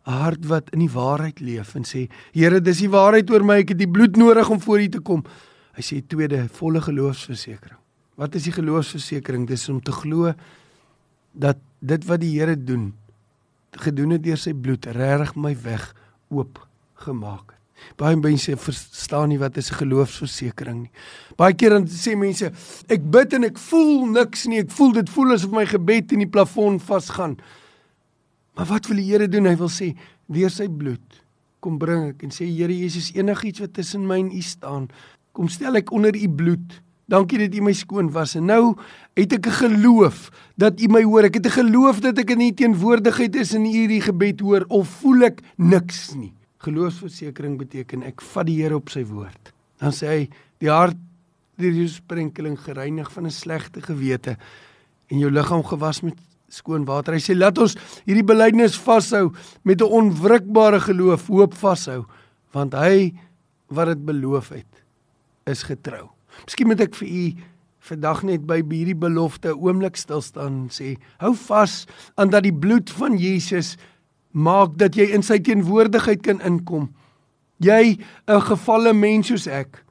'n 0.06 0.12
hart 0.12 0.46
wat 0.46 0.70
in 0.74 0.80
die 0.80 0.94
waarheid 0.94 1.40
leef 1.40 1.76
en 1.76 1.84
sê 1.84 2.10
Here 2.34 2.62
dis 2.62 2.80
die 2.80 2.90
waarheid 2.90 3.30
oor 3.32 3.44
my 3.44 3.60
ek 3.60 3.70
het 3.70 3.78
die 3.78 3.92
bloed 3.92 4.18
nodig 4.18 4.50
om 4.50 4.60
voor 4.60 4.80
U 4.80 4.90
te 4.90 5.00
kom 5.00 5.24
hy 5.74 5.82
sê 5.82 6.02
tweede 6.08 6.48
volle 6.50 6.82
geloofsversekering 6.82 7.84
Wat 8.20 8.36
is 8.38 8.46
die 8.46 8.54
geloofsversekering? 8.54 9.48
Dis 9.50 9.66
om 9.74 9.80
te 9.82 9.94
glo 9.94 10.34
dat 11.34 11.58
dit 11.82 12.06
wat 12.06 12.22
die 12.22 12.36
Here 12.36 12.54
doen, 12.54 12.92
gedoen 13.82 14.14
het 14.14 14.22
deur 14.24 14.38
sy 14.38 14.54
bloed, 14.54 14.86
regtig 14.94 15.34
my 15.34 15.56
weg 15.64 15.88
oop 16.30 16.62
gemaak 17.02 17.56
het. 17.56 17.60
Baie 18.00 18.16
mense 18.16 18.54
verstaan 18.56 19.34
nie 19.34 19.40
wat 19.42 19.58
is 19.58 19.72
'n 19.72 19.82
geloofsversekering 19.82 20.80
nie. 20.84 20.92
Baie 21.36 21.54
keer 21.54 21.72
dan 21.72 21.88
sê 21.88 22.16
mense, 22.16 22.52
ek 22.88 23.02
bid 23.12 23.34
en 23.34 23.44
ek 23.44 23.58
voel 23.58 24.06
niks 24.06 24.46
nie. 24.46 24.60
Ek 24.60 24.72
voel 24.72 24.94
dit 24.94 25.10
voel 25.10 25.34
asof 25.34 25.52
my 25.52 25.66
gebed 25.66 26.12
in 26.12 26.20
die 26.20 26.30
plafon 26.30 26.80
vasgaan. 26.80 27.38
Maar 28.56 28.66
wat 28.66 28.88
wil 28.88 28.98
die 28.98 29.12
Here 29.12 29.28
doen? 29.28 29.46
Hy 29.46 29.56
wil 29.56 29.70
sê, 29.70 29.94
deur 30.28 30.50
sy 30.50 30.68
bloed 30.70 31.22
kom 31.64 31.78
bring 31.80 32.10
ek 32.12 32.24
en 32.24 32.32
sê 32.36 32.44
Here 32.44 32.76
Jesus, 32.76 33.14
enigiets 33.16 33.64
wat 33.64 33.74
tussen 33.74 34.08
my 34.08 34.20
en 34.20 34.32
U 34.36 34.42
staan, 34.42 34.90
kom 35.32 35.48
stel 35.48 35.80
ek 35.80 35.94
onder 35.96 36.16
U 36.16 36.28
bloed 36.28 36.84
Dankie 37.14 37.42
dat 37.42 37.56
U 37.58 37.64
my 37.66 37.74
skoon 37.76 38.08
was 38.16 38.38
en 38.40 38.48
nou 38.48 38.76
het 39.18 39.34
ek 39.36 39.48
'n 39.48 39.60
geloof 39.60 40.32
dat 40.56 40.80
U 40.80 40.88
my 40.88 41.04
hoor. 41.04 41.24
Ek 41.24 41.36
het 41.36 41.46
'n 41.46 41.60
geloof 41.60 42.00
dat 42.00 42.18
ek 42.18 42.30
in 42.30 42.42
U 42.42 42.52
teenwoordigheid 42.52 43.36
is 43.36 43.54
en 43.54 43.64
hierdie 43.64 44.02
gebed 44.02 44.40
hoor 44.40 44.66
of 44.68 44.88
voel 44.88 45.24
ek 45.24 45.42
niks 45.58 46.16
nie. 46.16 46.34
Geloofsversekering 46.58 47.58
beteken 47.58 48.04
ek 48.04 48.22
vat 48.22 48.46
die 48.46 48.62
Here 48.62 48.76
op 48.76 48.90
sy 48.90 49.04
woord. 49.04 49.54
Dan 49.80 49.92
sê 49.92 50.08
hy 50.08 50.30
die 50.60 50.70
hart 50.70 50.98
deur 51.58 51.72
die 51.72 51.88
sprenkeling 51.88 52.58
gereinig 52.58 53.12
van 53.12 53.26
'n 53.26 53.32
slegte 53.32 53.82
gewete 53.82 54.38
en 55.10 55.20
jou 55.20 55.30
liggaam 55.30 55.64
gewas 55.64 56.02
met 56.02 56.16
skoon 56.54 56.86
water. 56.86 57.16
Hy 57.18 57.24
sê 57.24 57.36
laat 57.38 57.58
ons 57.62 57.76
hierdie 58.06 58.26
belydenis 58.26 58.78
vashou 58.78 59.32
met 59.64 59.82
'n 59.82 59.90
onwrikbare 59.90 60.80
geloof, 60.80 61.28
hoop 61.28 61.54
vashou 61.54 62.06
want 62.54 62.74
hy 62.74 63.14
wat 63.74 63.88
dit 63.88 64.06
beloof 64.06 64.50
het 64.54 64.84
is 65.50 65.64
getrou. 65.64 66.10
Miskien 66.46 66.68
moet 66.68 66.82
ek 66.86 66.96
vir 66.96 67.08
u 67.10 67.24
vandag 67.84 68.24
net 68.24 68.46
by 68.48 68.62
hierdie 68.62 68.96
belofte 68.96 69.50
'n 69.50 69.60
oomblik 69.60 69.98
stil 69.98 70.22
staan 70.22 70.54
en 70.64 70.70
sê 70.70 70.96
hou 71.20 71.34
vas 71.34 71.86
aan 72.16 72.30
dat 72.30 72.44
die 72.44 72.54
bloed 72.54 72.90
van 72.90 73.18
Jesus 73.18 73.78
maak 74.32 74.78
dat 74.78 74.96
jy 74.96 75.14
in 75.14 75.24
sy 75.24 75.40
teenwoordigheid 75.40 76.22
kan 76.22 76.42
inkom. 76.42 76.94
Jy 77.60 77.98
'n 78.28 78.42
gefalle 78.42 78.94
mens 78.94 79.28
soos 79.28 79.48
ek, 79.48 79.84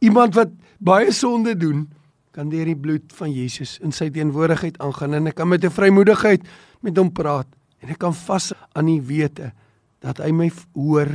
iemand 0.00 0.34
wat 0.34 0.50
baie 0.78 1.12
sonde 1.12 1.56
doen, 1.56 1.88
kan 2.34 2.50
deur 2.50 2.66
die 2.66 2.78
bloed 2.78 3.12
van 3.14 3.30
Jesus 3.30 3.76
in 3.84 3.92
sy 3.94 4.08
teenwoordigheid 4.10 4.80
aangaan 4.82 5.14
en 5.14 5.30
ek 5.30 5.36
kan 5.38 5.48
met 5.48 5.64
'n 5.64 5.70
vrymoedigheid 5.70 6.42
met 6.82 6.96
hom 6.98 7.12
praat 7.12 7.46
en 7.80 7.90
ek 7.90 7.98
kan 7.98 8.14
vas 8.14 8.52
aan 8.74 8.86
die 8.86 9.00
wete 9.00 9.52
dat 10.00 10.18
hy 10.18 10.32
my 10.32 10.50
hoor 10.74 11.08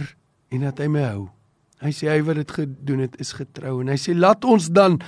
en 0.50 0.62
dat 0.62 0.80
hy 0.80 0.88
my 0.88 1.04
hou. 1.04 1.30
Hy 1.82 1.92
sê 1.92 2.10
hy 2.10 2.22
wat 2.22 2.36
dit 2.36 2.52
gedoen 2.52 3.00
het 3.00 3.20
is 3.20 3.34
getrou 3.34 3.82
en 3.82 3.88
hy 3.88 3.98
sê 3.98 4.16
laat 4.16 4.46
ons 4.46 4.70
dan 4.72 5.00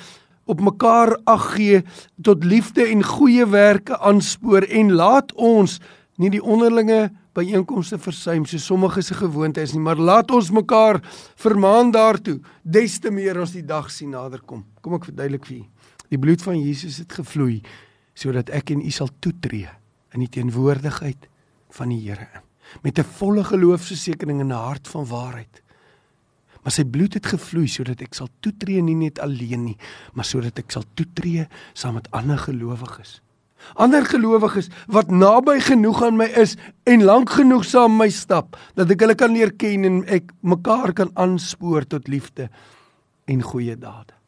op 0.46 0.60
mekaar 0.60 1.18
ag 1.26 1.56
gee 1.56 1.82
tot 2.22 2.44
liefde 2.44 2.86
en 2.86 3.04
goeie 3.04 3.46
werke 3.46 3.98
aanspoor 3.98 4.68
en 4.68 4.92
laat 4.92 5.32
ons 5.34 5.80
nie 6.18 6.30
die 6.30 6.44
onderlinge 6.44 7.10
byeenkomste 7.38 7.98
versuim 8.02 8.46
so 8.46 8.60
sommige 8.60 9.02
se 9.02 9.16
gewoonte 9.16 9.62
is 9.64 9.74
nie 9.74 9.84
maar 9.84 10.00
laat 10.00 10.32
ons 10.32 10.52
mekaar 10.52 11.00
vermaan 11.40 11.92
daartoe 11.92 12.40
des 12.64 13.00
te 13.00 13.12
meer 13.12 13.40
as 13.40 13.54
die 13.56 13.64
dag 13.64 13.88
sien 13.92 14.12
naderkom 14.12 14.66
kom 14.82 14.98
ek 14.98 15.08
verduidelik 15.08 15.48
vir 15.48 15.62
u 15.62 15.64
die 16.12 16.20
bloed 16.20 16.44
van 16.44 16.60
Jesus 16.60 17.00
het 17.04 17.14
gevloei 17.20 17.62
sodat 18.14 18.52
ek 18.54 18.76
en 18.76 18.84
u 18.84 18.92
sal 18.92 19.10
toetree 19.24 19.70
in 20.12 20.26
die 20.26 20.32
teenwoordigheid 20.32 21.30
van 21.78 21.90
die 21.90 22.04
Here 22.04 22.44
met 22.84 23.00
'n 23.00 23.04
volle 23.18 23.44
geloofsversekering 23.44 24.40
in 24.40 24.52
'n 24.52 24.64
hart 24.68 24.88
van 24.88 25.06
waarheid 25.06 25.62
maar 26.62 26.74
sy 26.74 26.86
bloed 26.86 27.18
het 27.18 27.26
gevloei 27.32 27.68
sodat 27.70 28.04
ek 28.06 28.16
sal 28.18 28.30
toetree 28.46 28.82
nie 28.86 28.98
net 28.98 29.20
alleen 29.24 29.66
nie, 29.66 29.78
maar 30.14 30.28
sodat 30.28 30.62
ek 30.62 30.72
sal 30.74 30.86
toetree 30.98 31.48
saam 31.74 31.98
met 31.98 32.10
ander 32.16 32.40
gelowiges. 32.42 33.20
Ander 33.82 34.06
gelowiges 34.10 34.72
wat 34.90 35.12
naby 35.14 35.60
genoeg 35.62 36.02
aan 36.06 36.18
my 36.18 36.30
is 36.42 36.56
en 36.90 37.06
lank 37.06 37.34
genoeg 37.38 37.66
saam 37.68 37.98
my 37.98 38.10
stap 38.14 38.58
dat 38.78 38.94
ek 38.94 39.06
hulle 39.06 39.18
kan 39.18 39.34
leer 39.38 39.54
ken 39.54 39.86
en 39.90 40.02
ek 40.10 40.34
mekaar 40.42 40.94
kan 40.98 41.14
aanspoor 41.14 41.86
tot 41.90 42.10
liefde 42.10 42.50
en 43.30 43.46
goeie 43.46 43.78
dade. 43.78 44.21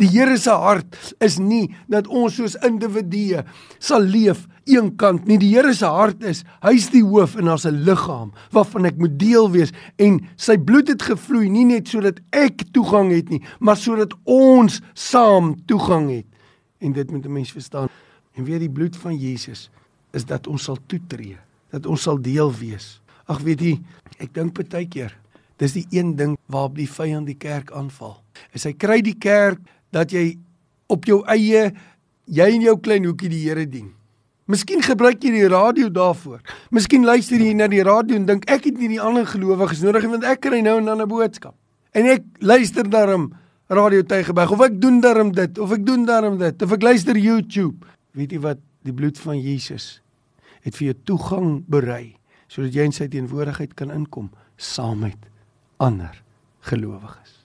Die 0.00 0.08
Here 0.08 0.38
se 0.40 0.54
hart 0.56 0.96
is 1.20 1.36
nie 1.36 1.66
dat 1.92 2.06
ons 2.08 2.38
soos 2.38 2.54
individue 2.64 3.42
sal 3.76 4.06
leef 4.08 4.46
eenkant 4.64 5.26
nie. 5.28 5.36
Die 5.36 5.50
Here 5.52 5.74
se 5.76 5.90
hart 5.90 6.24
is, 6.24 6.42
hy's 6.64 6.88
die 6.94 7.02
hoof 7.04 7.36
en 7.36 7.50
ons 7.52 7.66
'n 7.66 7.84
liggaam 7.84 8.32
waarvan 8.52 8.86
ek 8.86 8.96
moet 8.96 9.18
deel 9.18 9.50
wees 9.50 9.72
en 9.98 10.20
sy 10.36 10.56
bloed 10.56 10.88
het 10.88 11.02
gevloei 11.02 11.48
nie 11.50 11.64
net 11.64 11.88
sodat 11.88 12.20
ek 12.32 12.72
toegang 12.72 13.12
het 13.12 13.28
nie, 13.28 13.42
maar 13.60 13.76
sodat 13.76 14.14
ons 14.24 14.80
saam 14.94 15.56
toegang 15.66 16.08
het. 16.10 16.26
En 16.80 16.92
dit 16.92 17.10
moet 17.10 17.26
'n 17.26 17.32
mens 17.32 17.52
verstaan. 17.52 17.88
En 18.34 18.44
weer 18.44 18.58
die 18.58 18.70
bloed 18.70 18.96
van 18.96 19.16
Jesus 19.16 19.70
is 20.12 20.24
dat 20.24 20.46
ons 20.46 20.62
sal 20.62 20.78
toetree, 20.86 21.36
dat 21.70 21.86
ons 21.86 22.02
sal 22.02 22.20
deel 22.20 22.50
wees. 22.50 23.00
Ag 23.26 23.40
weet 23.40 23.60
jy, 23.60 23.80
ek 24.18 24.32
dink 24.32 24.70
baie 24.70 24.86
keer 24.88 25.22
dis 25.62 25.76
die 25.76 25.86
een 25.90 26.16
ding 26.16 26.36
waarop 26.50 26.74
die 26.76 26.88
vyand 26.90 27.28
die 27.30 27.38
kerk 27.38 27.70
aanval. 27.76 28.16
Is 28.56 28.64
hy 28.64 28.72
kry 28.72 29.00
die 29.04 29.18
kerk 29.18 29.60
dat 29.92 30.12
jy 30.12 30.38
op 30.92 31.04
jou 31.08 31.22
eie 31.30 31.70
jy 32.32 32.46
in 32.54 32.64
jou 32.64 32.76
klein 32.80 33.04
hoekie 33.08 33.30
die 33.32 33.42
Here 33.44 33.66
dien. 33.68 33.90
Miskien 34.50 34.82
gebruik 34.82 35.22
jy 35.22 35.32
die 35.34 35.48
radio 35.48 35.88
daarvoor. 35.92 36.40
Miskien 36.74 37.06
luister 37.06 37.40
jy 37.40 37.52
na 37.56 37.68
die 37.70 37.82
radio 37.86 38.18
en 38.18 38.26
dink 38.26 38.48
ek 38.50 38.66
het 38.68 38.80
nie 38.80 38.90
die 38.94 39.00
ander 39.00 39.26
gelowiges 39.28 39.82
nodig 39.84 40.08
want 40.10 40.26
ek 40.28 40.42
kry 40.44 40.60
nou 40.64 40.78
en 40.80 40.90
dan 40.90 41.02
'n 41.02 41.08
boodskap. 41.08 41.54
En 41.94 42.06
ek 42.06 42.24
luister 42.40 42.88
daarom 42.88 43.32
radio 43.68 44.02
Tygerberg 44.02 44.50
of 44.50 44.60
ek 44.60 44.80
doen 44.80 45.00
daarom 45.00 45.32
dit 45.32 45.58
of 45.58 45.72
ek 45.72 45.86
doen 45.86 46.04
daarom 46.04 46.38
dit 46.38 46.62
of 46.62 46.72
ek 46.72 46.82
luister 46.82 47.16
YouTube. 47.16 47.86
Weet 48.12 48.32
jy 48.32 48.40
wat 48.40 48.58
die 48.82 48.92
bloed 48.92 49.18
van 49.18 49.40
Jesus 49.40 50.02
het 50.62 50.76
vir 50.76 50.92
jou 50.92 50.96
toegang 51.04 51.64
berei 51.66 52.16
sodat 52.48 52.74
jy 52.74 52.84
in 52.84 52.92
sy 52.92 53.08
teenwoordigheid 53.08 53.74
kan 53.74 53.90
inkom 53.90 54.30
saam 54.56 54.98
met 54.98 55.18
ander 55.78 56.22
gelowiges 56.60 57.41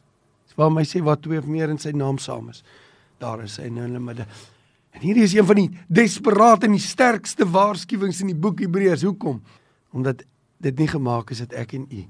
waar 0.58 0.74
my 0.74 0.84
sê 0.88 1.04
wat 1.06 1.22
twee 1.26 1.40
of 1.40 1.48
meer 1.50 1.70
in 1.70 1.80
sy 1.82 1.94
naam 1.96 2.18
saam 2.22 2.50
is. 2.50 2.64
Daar 3.22 3.44
is 3.46 3.58
hy 3.62 3.70
nou 3.70 3.86
in 3.86 3.94
hulle 3.94 4.04
midde. 4.04 4.26
En 4.98 5.04
hierdie 5.06 5.26
is 5.28 5.36
een 5.38 5.46
van 5.46 5.62
die 5.62 5.70
desperaat 5.94 6.66
en 6.66 6.74
die 6.74 6.82
sterkste 6.82 7.46
waarskuwings 7.54 8.24
in 8.26 8.34
die 8.34 8.40
boek 8.40 8.64
Hebreërs. 8.66 9.06
Hoekom? 9.06 9.42
Omdat 9.94 10.26
dit 10.64 10.82
nie 10.82 10.90
gemaak 10.90 11.32
is 11.34 11.44
dat 11.46 11.54
ek 11.54 11.78
en 11.78 11.86
u 11.94 12.04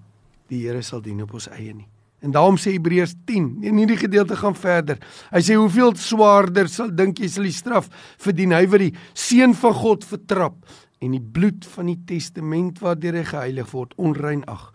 die 0.48 0.64
Here 0.64 0.82
sal 0.86 1.04
dien 1.04 1.20
op 1.26 1.34
ons 1.36 1.50
eie 1.52 1.74
nie. 1.76 1.88
En 2.24 2.32
daarom 2.34 2.56
sê 2.58 2.74
Hebreërs 2.74 3.14
10, 3.30 3.50
in 3.68 3.82
hierdie 3.82 4.00
gedeelte 4.00 4.38
gaan 4.40 4.56
verder. 4.58 5.02
Hy 5.30 5.42
sê 5.44 5.58
hoeveel 5.60 5.94
swaarder 6.00 6.72
sal 6.72 6.90
dink 6.96 7.20
jy 7.22 7.30
sal 7.30 7.46
die 7.46 7.56
straf 7.56 7.92
verdien 8.24 8.56
hy 8.56 8.64
wat 8.72 8.86
die 8.86 8.94
seun 9.14 9.54
van 9.60 9.76
God 9.78 10.08
vertrap 10.08 10.58
en 11.04 11.14
die 11.14 11.22
bloed 11.22 11.68
van 11.76 11.92
die 11.92 12.00
testament 12.10 12.82
waardeur 12.82 13.20
hy 13.20 13.28
geheilig 13.28 13.70
word 13.76 13.94
onrein 14.02 14.42
ag 14.50 14.72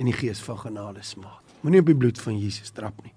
en 0.00 0.10
die 0.10 0.16
gees 0.16 0.42
van 0.42 0.58
genade 0.64 1.04
smaak. 1.06 1.49
Moenie 1.60 1.80
op 1.80 1.90
die 1.90 1.96
bloed 1.96 2.20
van 2.20 2.38
Jesus 2.38 2.70
trap 2.76 3.02
nie. 3.04 3.14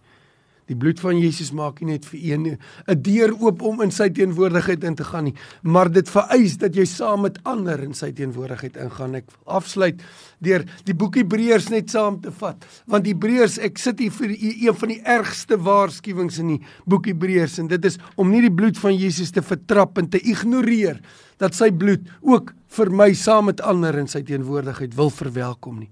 Die 0.72 0.78
bloed 0.80 1.02
van 1.04 1.18
Jesus 1.20 1.52
maak 1.52 1.82
nie 1.82 1.92
net 1.92 2.06
vir 2.08 2.20
een 2.24 2.46
'n 2.88 3.02
deur 3.04 3.34
oop 3.42 3.62
om 3.62 3.82
in 3.82 3.92
sy 3.92 4.10
teenwoordigheid 4.10 4.84
in 4.84 4.96
te 4.96 5.04
gaan 5.04 5.26
nie, 5.26 5.36
maar 5.62 5.92
dit 5.92 6.10
vereis 6.10 6.58
dat 6.58 6.76
jy 6.76 6.86
saam 6.86 7.22
met 7.22 7.40
ander 7.44 7.84
in 7.84 7.94
sy 7.94 8.12
teenwoordigheid 8.12 8.78
ingaan. 8.78 9.16
Ek 9.16 9.26
afsluit 9.46 10.02
deur 10.40 10.64
die 10.86 10.94
boek 10.94 11.16
Hebreërs 11.16 11.70
net 11.70 11.90
saam 11.90 12.22
te 12.22 12.32
vat, 12.32 12.66
want 12.88 13.06
Hebreërs, 13.06 13.60
ek 13.60 13.78
sit 13.78 14.00
hier 14.00 14.12
vir 14.12 14.30
een 14.40 14.76
van 14.76 14.90
die 14.90 15.02
ergste 15.04 15.58
waarskuwings 15.58 16.40
in 16.40 16.48
die 16.48 16.62
boek 16.86 17.06
Hebreërs 17.06 17.60
en 17.60 17.68
dit 17.68 17.86
is 17.86 17.98
om 18.16 18.32
nie 18.32 18.42
die 18.42 18.56
bloed 18.56 18.78
van 18.78 18.96
Jesus 18.96 19.32
te 19.32 19.42
vertrap 19.42 19.98
en 19.98 20.10
te 20.10 20.20
ignoreer 20.20 21.02
dat 21.40 21.54
sy 21.54 21.72
bloed 21.72 22.08
ook 22.22 22.54
vir 22.70 22.90
my 22.90 23.14
saam 23.14 23.46
met 23.46 23.62
ander 23.62 24.00
in 24.00 24.08
sy 24.08 24.24
teenwoordigheid 24.24 24.96
wil 24.96 25.10
verwelkom 25.10 25.80
nie. 25.80 25.90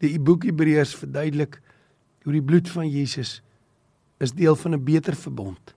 Die 0.00 0.18
boek 0.18 0.44
Hebreërs 0.44 0.94
verduidelik 0.94 1.60
hoe 2.30 2.38
die 2.38 2.46
bloed 2.46 2.70
van 2.70 2.86
Jesus 2.86 3.40
is 4.22 4.32
deel 4.36 4.54
van 4.56 4.74
'n 4.74 4.84
beter 4.84 5.16
verbond 5.16 5.74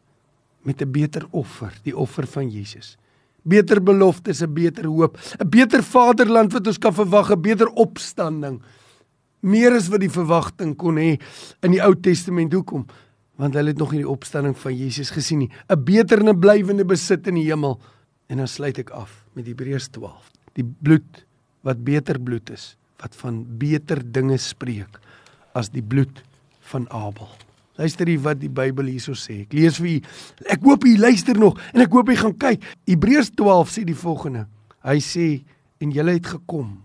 met 0.63 0.81
'n 0.81 0.91
beter 0.91 1.27
offer, 1.31 1.73
die 1.83 1.97
offer 1.97 2.27
van 2.27 2.49
Jesus. 2.49 2.97
Beter 3.41 3.83
beloftes, 3.83 4.41
'n 4.41 4.53
beter 4.53 4.85
hoop, 4.85 5.17
'n 5.39 5.49
beter 5.49 5.83
vaderland 5.83 6.53
wat 6.53 6.67
ons 6.67 6.77
kan 6.77 6.93
verwag, 6.93 7.31
'n 7.31 7.41
beter 7.41 7.67
opstanding. 7.67 8.61
Meer 9.39 9.73
as 9.73 9.87
wat 9.87 9.99
die 9.99 10.09
verwagting 10.09 10.75
kon 10.75 10.95
hê 10.95 11.19
in 11.61 11.71
die 11.71 11.81
Ou 11.81 11.95
Testament. 11.95 12.53
Hoekom? 12.53 12.85
Want 13.35 13.53
hulle 13.53 13.69
het 13.69 13.77
nog 13.77 13.91
nie 13.91 13.99
die 13.99 14.09
opstanding 14.09 14.57
van 14.57 14.77
Jesus 14.77 15.09
gesien 15.09 15.39
nie. 15.39 15.51
'n 15.69 15.83
Beter 15.83 16.19
en 16.19 16.29
'n 16.29 16.39
blywende 16.39 16.85
besit 16.85 17.27
in 17.27 17.35
die 17.35 17.51
hemel. 17.51 17.79
En 18.27 18.37
dan 18.37 18.47
sluit 18.47 18.77
ek 18.77 18.89
af 18.89 19.25
met 19.33 19.45
Hebreërs 19.45 19.87
12. 19.87 20.31
Die 20.53 20.63
bloed 20.81 21.25
wat 21.61 21.83
beter 21.83 22.19
bloed 22.19 22.49
is, 22.49 22.77
wat 22.99 23.15
van 23.15 23.45
beter 23.57 24.11
dinge 24.11 24.37
spreek 24.37 24.99
as 25.53 25.69
die 25.69 25.83
bloed 25.83 26.23
van 26.73 26.89
Abel. 26.91 27.29
Luister 27.77 28.09
hier 28.09 28.21
wat 28.21 28.41
die 28.41 28.51
Bybel 28.53 28.91
hierso 28.91 29.15
sê. 29.17 29.43
Ek 29.47 29.53
lees 29.57 29.79
vir 29.81 29.95
u. 29.95 29.97
Ek 30.53 30.61
hoop 30.65 30.85
u 30.85 30.93
luister 31.01 31.37
nog 31.39 31.59
en 31.73 31.85
ek 31.85 31.93
hoop 31.93 32.11
u 32.13 32.17
gaan 32.19 32.35
kyk. 32.37 32.65
Hebreërs 32.89 33.33
12 33.33 33.73
sê 33.73 33.85
die 33.87 33.97
volgende. 33.97 34.45
Hy 34.85 34.99
sê 35.01 35.27
en 35.81 35.93
julle 35.93 36.17
het 36.19 36.29
gekom. 36.35 36.75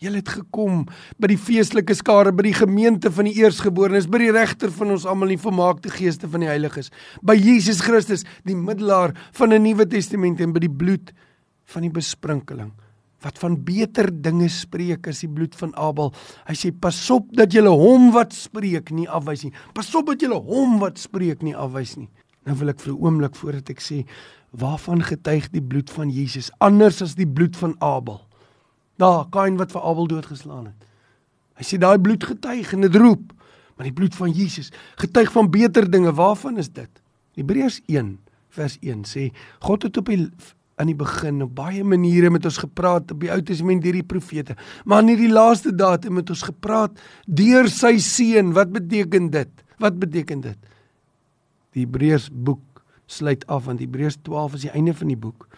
Julle 0.00 0.22
het 0.22 0.30
gekom 0.32 0.86
by 1.20 1.28
die 1.28 1.36
feestelike 1.36 1.92
skare, 1.98 2.32
by 2.32 2.46
die 2.46 2.56
gemeente 2.56 3.12
van 3.12 3.28
die 3.28 3.34
eersgeborenes, 3.42 4.08
by 4.08 4.22
die 4.22 4.30
regter 4.32 4.72
van 4.72 4.94
ons 4.94 5.04
almal, 5.04 5.28
die 5.28 5.40
volmaakte 5.40 5.92
geeste 5.92 6.30
van 6.30 6.40
die 6.40 6.48
heiliges, 6.48 6.88
by 7.20 7.36
Jesus 7.36 7.82
Christus, 7.84 8.24
die 8.48 8.56
middelaar 8.56 9.12
van 9.36 9.52
'n 9.52 9.60
nuwe 9.60 9.84
testament 9.84 10.40
en 10.40 10.54
by 10.56 10.64
die 10.64 10.72
bloed 10.72 11.12
van 11.68 11.82
die 11.84 11.92
besprinkeling 11.92 12.72
wat 13.24 13.38
van 13.38 13.56
beter 13.64 14.08
dinge 14.22 14.48
spreek 14.48 15.08
as 15.10 15.20
die 15.24 15.30
bloed 15.30 15.54
van 15.60 15.74
Abel. 15.76 16.12
Hy 16.48 16.56
sê 16.56 16.70
pas 16.72 16.96
op 17.12 17.28
dat 17.36 17.52
jy 17.52 17.64
hom 17.68 18.10
wat 18.14 18.32
spreek 18.36 18.90
nie 18.96 19.08
afwys 19.08 19.44
nie. 19.44 19.52
Pas 19.76 19.90
op 19.94 20.06
dat 20.12 20.22
jy 20.22 20.30
hom 20.32 20.78
wat 20.80 20.98
spreek 20.98 21.42
nie 21.44 21.56
afwys 21.56 21.96
nie. 22.00 22.08
Nou 22.48 22.56
wil 22.56 22.72
ek 22.72 22.80
vir 22.80 22.92
'n 22.92 23.00
oomblik 23.00 23.34
voordat 23.36 23.70
ek 23.70 23.80
sê 23.80 24.06
waarvan 24.50 25.02
getuig 25.02 25.50
die 25.50 25.62
bloed 25.62 25.90
van 25.90 26.10
Jesus 26.10 26.50
anders 26.58 27.02
as 27.02 27.14
die 27.14 27.28
bloed 27.28 27.56
van 27.56 27.76
Abel. 27.80 28.20
Daar, 28.96 29.28
Kain 29.30 29.56
wat 29.56 29.72
vir 29.72 29.82
Abel 29.82 30.06
doodgeslaan 30.06 30.66
het. 30.66 30.86
Hy 31.56 31.64
sê 31.64 31.78
daai 31.78 31.98
bloed 31.98 32.24
getuig 32.24 32.72
en 32.72 32.80
dit 32.80 32.96
roep, 32.96 33.32
maar 33.76 33.84
die 33.84 33.92
bloed 33.96 34.14
van 34.14 34.32
Jesus 34.32 34.70
getuig 34.96 35.32
van 35.32 35.50
beter 35.50 35.90
dinge. 35.90 36.12
Waarvan 36.12 36.58
is 36.58 36.68
dit? 36.68 36.90
Hebreërs 37.36 37.80
1 37.86 38.18
vers 38.48 38.78
1 38.80 39.04
sê 39.04 39.30
God 39.60 39.82
het 39.82 39.96
op 39.96 40.10
die 40.10 40.30
aan 40.80 40.88
die 40.88 40.96
begin 40.96 41.42
op 41.44 41.52
baie 41.58 41.84
maniere 41.84 42.30
met 42.32 42.46
ons 42.48 42.58
gepraat 42.62 43.12
op 43.12 43.20
die 43.20 43.30
Ou 43.32 43.38
Testament 43.44 43.84
deur 43.84 43.98
die 44.00 44.06
profete. 44.06 44.56
Maar 44.88 45.04
in 45.04 45.12
hierdie 45.12 45.32
laaste 45.32 45.74
dae 45.76 45.98
het 45.98 46.08
hy 46.08 46.14
met 46.16 46.32
ons 46.32 46.46
gepraat 46.48 46.96
deur 47.26 47.68
sy 47.68 47.98
seun. 48.00 48.54
Wat 48.56 48.72
beteken 48.72 49.28
dit? 49.34 49.52
Wat 49.80 50.00
beteken 50.00 50.44
dit? 50.48 50.58
Die 51.76 51.84
Hebreërs 51.84 52.30
boek 52.32 52.82
sluit 53.10 53.44
af 53.50 53.66
want 53.68 53.82
Hebreërs 53.82 54.20
12 54.24 54.58
is 54.58 54.66
die 54.68 54.74
einde 54.74 54.96
van 54.96 55.12
die 55.12 55.20
boek. 55.20 55.48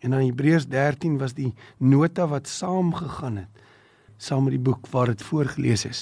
En 0.00 0.14
dan 0.14 0.24
Hebreërs 0.24 0.66
13 0.70 1.18
was 1.20 1.36
die 1.36 1.52
nota 1.78 2.26
wat 2.30 2.48
saamgegaan 2.48 3.42
het 3.44 3.66
saam 4.20 4.44
met 4.44 4.52
die 4.52 4.62
boek 4.62 4.88
waar 4.92 5.08
dit 5.08 5.22
voorgeles 5.24 5.86
is. 5.88 6.00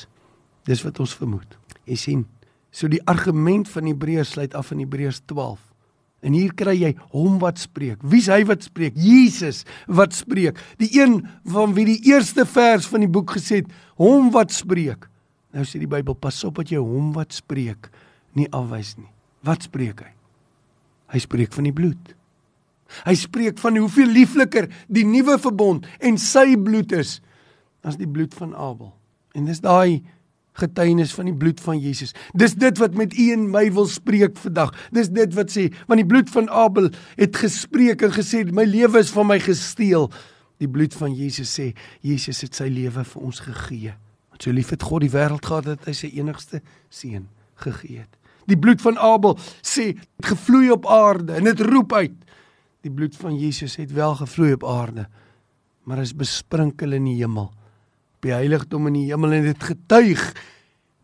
Dis 0.66 0.82
wat 0.82 0.98
ons 0.98 1.14
vermoed. 1.14 1.54
Jy 1.86 1.96
sien, 1.96 2.24
so 2.74 2.90
die 2.90 3.02
argument 3.06 3.70
van 3.70 3.86
Hebreërs 3.86 4.34
sluit 4.34 4.56
af 4.58 4.72
in 4.74 4.82
Hebreërs 4.82 5.22
12. 5.30 5.62
En 6.26 6.34
hier 6.34 6.50
kry 6.58 6.74
jy 6.74 6.92
hom 7.12 7.36
wat 7.42 7.60
spreek. 7.62 8.00
Wie's 8.02 8.26
hy 8.30 8.40
wat 8.48 8.64
spreek? 8.66 8.96
Jesus 8.98 9.62
wat 9.86 10.16
spreek. 10.16 10.58
Die 10.82 10.90
een 10.98 11.20
van 11.46 11.76
wie 11.76 11.86
die 11.92 12.00
eerste 12.10 12.46
vers 12.48 12.88
van 12.90 13.04
die 13.04 13.10
boek 13.10 13.36
gesê 13.36 13.62
het, 13.62 13.70
hom 14.00 14.32
wat 14.34 14.54
spreek. 14.54 15.06
Nou 15.54 15.64
sê 15.64 15.80
die 15.80 15.90
Bybel, 15.90 16.18
pas 16.18 16.42
op 16.44 16.58
dat 16.60 16.72
jy 16.74 16.82
hom 16.82 17.12
wat 17.16 17.36
spreek 17.36 17.90
nie 18.38 18.48
afwys 18.54 18.96
nie. 18.98 19.10
Wat 19.46 19.64
spreek 19.68 20.02
hy? 20.02 20.12
Hy 21.14 21.22
spreek 21.22 21.54
van 21.54 21.68
die 21.68 21.74
bloed. 21.74 22.14
Hy 23.06 23.14
spreek 23.20 23.60
van 23.60 23.78
hoeveel 23.78 24.10
liefliker 24.12 24.68
die 24.92 25.04
nuwe 25.06 25.36
verbond 25.40 25.86
en 26.00 26.18
sy 26.20 26.56
bloed 26.56 26.92
is 26.96 27.18
as 27.86 27.98
die 28.00 28.08
bloed 28.08 28.34
van 28.36 28.54
Abel. 28.56 28.92
En 29.36 29.46
dis 29.48 29.60
daai 29.62 30.02
getuienis 30.58 31.14
van 31.16 31.28
die 31.30 31.36
bloed 31.36 31.60
van 31.62 31.78
Jesus. 31.80 32.14
Dis 32.38 32.56
dit 32.58 32.80
wat 32.80 32.96
met 32.98 33.14
u 33.16 33.30
en 33.34 33.46
my 33.52 33.66
wil 33.74 33.86
spreek 33.90 34.36
vandag. 34.40 34.74
Dis 34.94 35.10
dit 35.14 35.34
wat 35.36 35.52
sê, 35.54 35.68
want 35.86 36.02
die 36.02 36.08
bloed 36.08 36.30
van 36.34 36.50
Abel 36.50 36.90
het 37.18 37.38
gespreek 37.38 38.02
en 38.06 38.14
gesê 38.14 38.44
my 38.54 38.66
lewe 38.68 39.02
is 39.02 39.12
van 39.14 39.28
my 39.30 39.38
gesteel. 39.42 40.08
Die 40.58 40.70
bloed 40.70 40.94
van 40.98 41.14
Jesus 41.14 41.52
sê 41.54 41.70
Jesus 42.04 42.42
het 42.46 42.58
sy 42.58 42.68
lewe 42.72 43.04
vir 43.06 43.22
ons 43.22 43.42
gegee. 43.46 43.94
Want 44.32 44.46
so 44.46 44.54
lief 44.54 44.72
het 44.74 44.86
God 44.86 45.04
die 45.06 45.12
wêreld 45.14 45.46
gehad 45.46 45.68
dat 45.68 45.86
hy 45.86 45.94
sy 45.96 46.10
enigste 46.18 46.62
seun 46.90 47.28
gegee 47.62 48.02
het. 48.02 48.14
Die 48.48 48.58
bloed 48.58 48.82
van 48.82 48.98
Abel 48.98 49.36
sê 49.60 49.92
het 49.92 50.32
gevloei 50.32 50.72
op 50.74 50.88
aarde 50.88 51.36
en 51.36 51.46
dit 51.50 51.62
roep 51.68 51.92
uit. 51.92 52.16
Die 52.86 52.94
bloed 52.94 53.16
van 53.18 53.36
Jesus 53.36 53.76
het 53.76 53.92
wel 53.92 54.14
gevloei 54.20 54.54
op 54.54 54.64
aarde, 54.64 55.08
maar 55.84 56.00
is 56.00 56.14
besprinkel 56.16 56.94
in 56.96 57.08
die 57.10 57.18
hemel 57.20 57.50
die 58.24 58.34
heiligdom 58.34 58.88
in 58.90 58.96
die 58.98 59.08
hemel 59.10 59.36
en 59.38 59.50
dit 59.50 59.66
getuig 59.70 60.22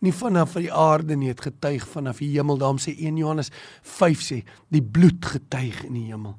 nie 0.05 0.13
vanaf 0.13 0.57
die 0.59 0.73
aarde 0.73 1.17
nie, 1.17 1.31
dit 1.33 1.47
getuig 1.47 1.87
vanaf 1.89 2.21
die 2.21 2.33
hemel. 2.35 2.59
Daarom 2.61 2.81
sê 2.83 2.93
1 2.93 3.21
Johannes 3.23 3.51
5 3.97 4.25
sê 4.25 4.41
die 4.75 4.83
bloed 4.83 5.25
getuig 5.25 5.81
in 5.87 5.97
die 5.97 6.09
hemel. 6.11 6.37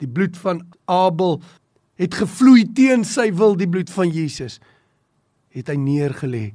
Die 0.00 0.08
bloed 0.08 0.38
van 0.40 0.62
Abel 0.90 1.38
het 2.00 2.16
gevloei 2.16 2.64
teen 2.74 3.04
sy 3.06 3.28
wil, 3.36 3.54
die 3.58 3.68
bloed 3.70 3.92
van 3.92 4.10
Jesus 4.10 4.58
het 5.54 5.68
hy 5.70 5.76
neergelê 5.78 6.48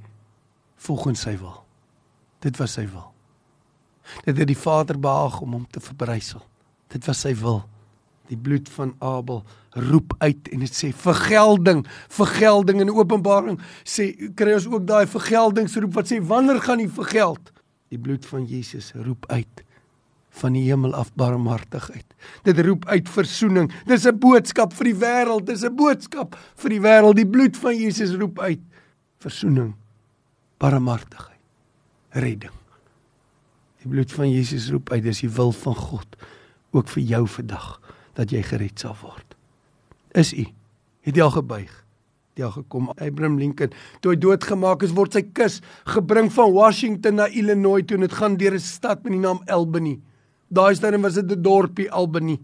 volgens 0.83 1.23
sy 1.27 1.35
wil. 1.39 1.61
Dit 2.43 2.57
was 2.59 2.75
sy 2.79 2.85
wil. 2.89 3.11
Dit 4.25 4.39
het 4.41 4.49
die 4.49 4.57
Vader 4.57 4.97
behaag 4.99 5.39
om 5.45 5.53
hom 5.59 5.67
te 5.69 5.81
verbrysel. 5.83 6.41
Dit 6.91 7.05
was 7.07 7.21
sy 7.27 7.35
wil 7.37 7.61
die 8.29 8.37
bloed 8.37 8.69
van 8.69 8.93
Abel 8.99 9.43
roep 9.89 10.13
uit 10.17 10.49
en 10.53 10.59
dit 10.65 10.75
sê 10.75 10.89
vergelding 10.93 11.85
vergelding 12.13 12.81
in 12.81 12.91
Openbaring. 12.93 13.59
Sê 13.83 14.11
kry 14.37 14.53
ons 14.57 14.67
ook 14.69 14.85
daai 14.87 15.07
vergeldingsroep 15.09 15.97
wat 15.97 16.11
sê 16.11 16.19
wanneer 16.21 16.61
gaan 16.61 16.81
jy 16.83 16.89
vergeld? 16.89 17.51
Die 17.89 18.01
bloed 18.01 18.25
van 18.29 18.45
Jesus 18.45 18.93
roep 18.93 19.25
uit 19.29 19.65
van 20.39 20.53
die 20.53 20.67
hemel 20.67 20.93
af 20.93 21.09
barmhartigheid 21.17 22.05
dit 22.43 22.59
roep 22.65 22.85
uit 22.87 23.09
verzoening. 23.09 23.71
Dis 23.85 24.05
'n 24.05 24.19
boodskap 24.19 24.73
vir 24.73 24.85
die 24.85 24.95
wêreld. 24.95 25.45
Dis 25.45 25.63
'n 25.63 25.75
boodskap 25.75 26.35
vir 26.55 26.69
die 26.69 26.81
wêreld. 26.81 27.15
Die 27.15 27.27
bloed 27.27 27.57
van 27.57 27.75
Jesus 27.75 28.15
roep 28.15 28.39
uit 28.39 28.59
verzoening 29.19 29.75
barmhartigheid 30.57 31.39
redding. 32.09 32.53
Die 33.81 33.89
bloed 33.89 34.11
van 34.11 34.31
Jesus 34.31 34.69
roep 34.69 34.91
uit. 34.91 35.03
Dis 35.03 35.19
die 35.19 35.29
wil 35.29 35.51
van 35.51 35.75
God 35.75 36.07
ook 36.71 36.87
vir 36.87 37.03
jou 37.03 37.27
vandag 37.27 37.79
dat 38.19 38.33
jy 38.35 38.41
gered 38.43 38.79
sal 38.79 38.97
word. 38.99 39.37
Is 40.17 40.33
u? 40.35 40.43
Het 41.07 41.15
jy 41.15 41.23
al 41.23 41.35
gebuig? 41.37 41.71
Het 42.33 42.41
jy 42.41 42.47
al 42.49 42.55
gekom? 42.57 42.91
Abraham 42.97 43.39
Lincoln, 43.39 43.73
toe 44.03 44.13
hy 44.13 44.19
doodgemaak 44.19 44.83
is, 44.83 44.95
word 44.95 45.15
sy 45.15 45.23
kus 45.23 45.59
gebring 45.87 46.31
van 46.35 46.51
Washington 46.55 47.19
na 47.21 47.29
Illinois 47.31 47.85
toe 47.87 47.99
en 47.99 48.07
dit 48.07 48.19
gaan 48.19 48.37
deur 48.39 48.55
'n 48.57 48.59
stad 48.59 49.03
met 49.03 49.13
die 49.15 49.23
naam 49.23 49.39
Albany. 49.47 49.99
Daai 50.49 50.75
stad 50.75 50.99
was 51.01 51.13
dit 51.13 51.31
'n 51.31 51.41
dorpie 51.41 51.91
Albany 51.91 52.39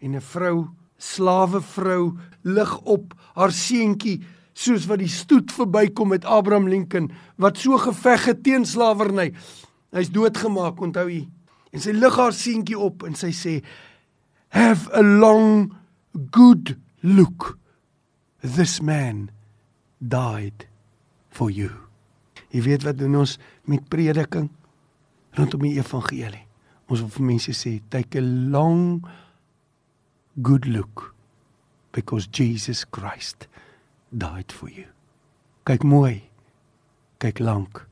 en 0.00 0.16
'n 0.16 0.20
vrou, 0.20 0.68
slawe 0.98 1.60
vrou, 1.60 2.18
lig 2.42 2.78
op 2.82 3.14
haar 3.34 3.52
seentjie 3.52 4.22
soos 4.54 4.86
wat 4.86 4.98
die 4.98 5.08
stoet 5.08 5.52
verbykom 5.52 6.08
met 6.08 6.24
Abraham 6.24 6.68
Lincoln 6.68 7.10
wat 7.36 7.58
so 7.58 7.78
geveg 7.78 8.24
het 8.24 8.42
teen 8.42 8.64
slawerny. 8.64 9.32
Hy's 9.92 10.10
doodgemaak, 10.10 10.80
onthou 10.80 11.08
u? 11.08 11.26
En 11.72 11.80
sy 11.80 11.92
lig 11.92 12.16
haar 12.16 12.32
seentjie 12.32 12.78
op 12.78 13.02
en 13.02 13.14
sy 13.14 13.30
sê 13.30 13.62
have 14.52 14.88
a 14.92 15.02
long 15.02 15.76
good 16.30 16.76
look. 17.02 17.58
This 18.40 18.80
man 18.80 19.30
died 20.00 20.66
for 21.30 21.50
you. 21.50 21.70
Jy 22.52 22.64
weet 22.66 22.84
wat 22.84 22.98
doen 23.00 23.16
ons 23.22 23.38
met 23.64 23.86
prediking? 23.88 24.50
Rondom 25.38 25.64
die 25.64 25.78
evangelie. 25.80 26.44
Ons 26.92 27.04
wil 27.04 27.14
vir 27.14 27.28
mense 27.30 27.54
sê 27.56 27.78
take 27.88 28.20
a 28.20 28.24
long 28.24 29.00
good 30.44 30.68
look 30.68 31.14
because 31.92 32.28
Jesus 32.28 32.84
Christ 32.84 33.48
died 34.12 34.52
for 34.52 34.68
you. 34.68 34.90
Kyk 35.64 35.86
mooi 35.86 36.32
kyk 37.22 37.38
lank 37.38 37.84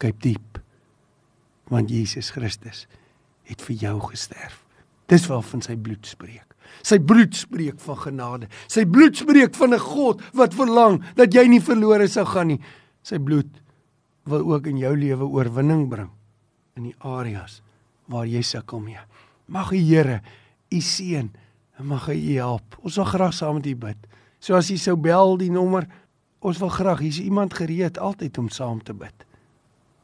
kyk 0.00 0.16
diep 0.24 0.60
want 1.68 1.92
Jesus 1.92 2.32
Christus 2.32 2.86
het 3.44 3.60
vir 3.66 3.76
jou 3.82 3.96
gesterf 4.08 4.63
Dis 5.10 5.26
waarvan 5.28 5.62
sy 5.62 5.76
bloed 5.76 6.06
spreek. 6.06 6.54
Sy 6.84 6.98
bloed 6.98 7.36
spreek 7.36 7.80
van 7.80 7.98
genade. 8.00 8.48
Sy 8.68 8.84
bloed 8.88 9.16
spreek 9.16 9.54
van 9.54 9.74
'n 9.74 9.78
God 9.78 10.22
wat 10.32 10.54
verlang 10.54 11.02
dat 11.14 11.34
jy 11.34 11.46
nie 11.48 11.60
verlore 11.60 12.08
sou 12.08 12.24
gaan 12.24 12.48
nie. 12.48 12.60
Sy 13.02 13.18
bloed 13.18 13.50
wil 14.24 14.52
ook 14.52 14.66
in 14.66 14.78
jou 14.78 14.96
lewe 14.96 15.24
oorwinning 15.24 15.88
bring 15.88 16.10
in 16.76 16.82
die 16.82 16.96
areas 16.98 17.62
waar 18.06 18.26
jy 18.26 18.42
sukkel 18.42 18.80
mee. 18.80 19.00
Mag 19.46 19.70
die 19.70 19.84
Here 19.84 20.22
u 20.70 20.80
seën 20.80 21.30
en 21.78 21.86
mag 21.86 22.06
hy 22.06 22.16
u 22.16 22.34
help. 22.38 22.78
Ons 22.82 22.96
wil 22.96 23.04
graag 23.04 23.34
saam 23.34 23.54
met 23.54 23.66
u 23.66 23.76
bid. 23.76 23.96
So 24.40 24.56
as 24.56 24.70
jy 24.70 24.76
sou 24.76 24.96
bel 24.96 25.36
die 25.40 25.50
nommer, 25.50 25.86
ons 26.44 26.58
wil 26.60 26.68
graag, 26.68 27.00
hier's 27.00 27.20
iemand 27.22 27.54
gereed 27.54 27.98
altyd 27.98 28.38
om 28.38 28.50
saam 28.52 28.82
te 28.82 28.94
bid. 28.94 29.24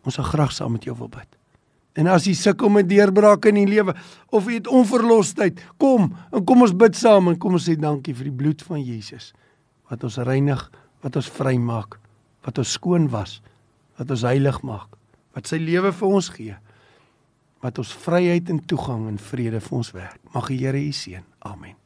Ons 0.05 0.17
wil 0.17 0.25
graag 0.25 0.53
saam 0.53 0.73
met 0.73 0.85
jou 0.85 0.97
wil 0.97 1.09
bid. 1.13 1.40
En 1.99 2.07
as 2.07 2.27
jy 2.29 2.37
sukkel 2.39 2.71
met 2.71 2.89
deurbrake 2.89 3.51
in 3.51 3.59
die 3.59 3.71
lewe 3.71 3.97
of 4.31 4.47
jy 4.47 4.61
het 4.61 4.71
onverlostheid, 4.71 5.59
kom 5.81 6.13
en 6.31 6.45
kom 6.47 6.63
ons 6.67 6.75
bid 6.77 6.99
saam 6.99 7.33
en 7.33 7.39
kom 7.41 7.59
ons 7.59 7.67
sê 7.67 7.75
dankie 7.79 8.15
vir 8.15 8.31
die 8.31 8.39
bloed 8.43 8.63
van 8.67 8.83
Jesus 8.83 9.33
wat 9.91 10.05
ons 10.07 10.21
reinig, 10.23 10.61
wat 11.03 11.19
ons 11.19 11.33
vrymaak, 11.35 11.97
wat 12.47 12.61
ons 12.63 12.77
skoon 12.79 13.09
was, 13.11 13.41
wat 13.99 14.15
ons 14.15 14.23
heilig 14.29 14.61
maak, 14.63 14.87
wat 15.35 15.51
sy 15.51 15.59
lewe 15.59 15.91
vir 15.91 16.15
ons 16.21 16.31
gee, 16.37 16.55
wat 17.61 17.83
ons 17.83 17.93
vryheid 18.07 18.55
en 18.55 18.63
toegang 18.71 19.09
en 19.11 19.19
vrede 19.19 19.59
vir 19.67 19.79
ons 19.83 19.93
werk. 19.99 20.23
Mag 20.31 20.49
die 20.55 20.63
Here 20.63 20.79
u 20.79 20.95
seën. 20.95 21.27
Amen. 21.51 21.81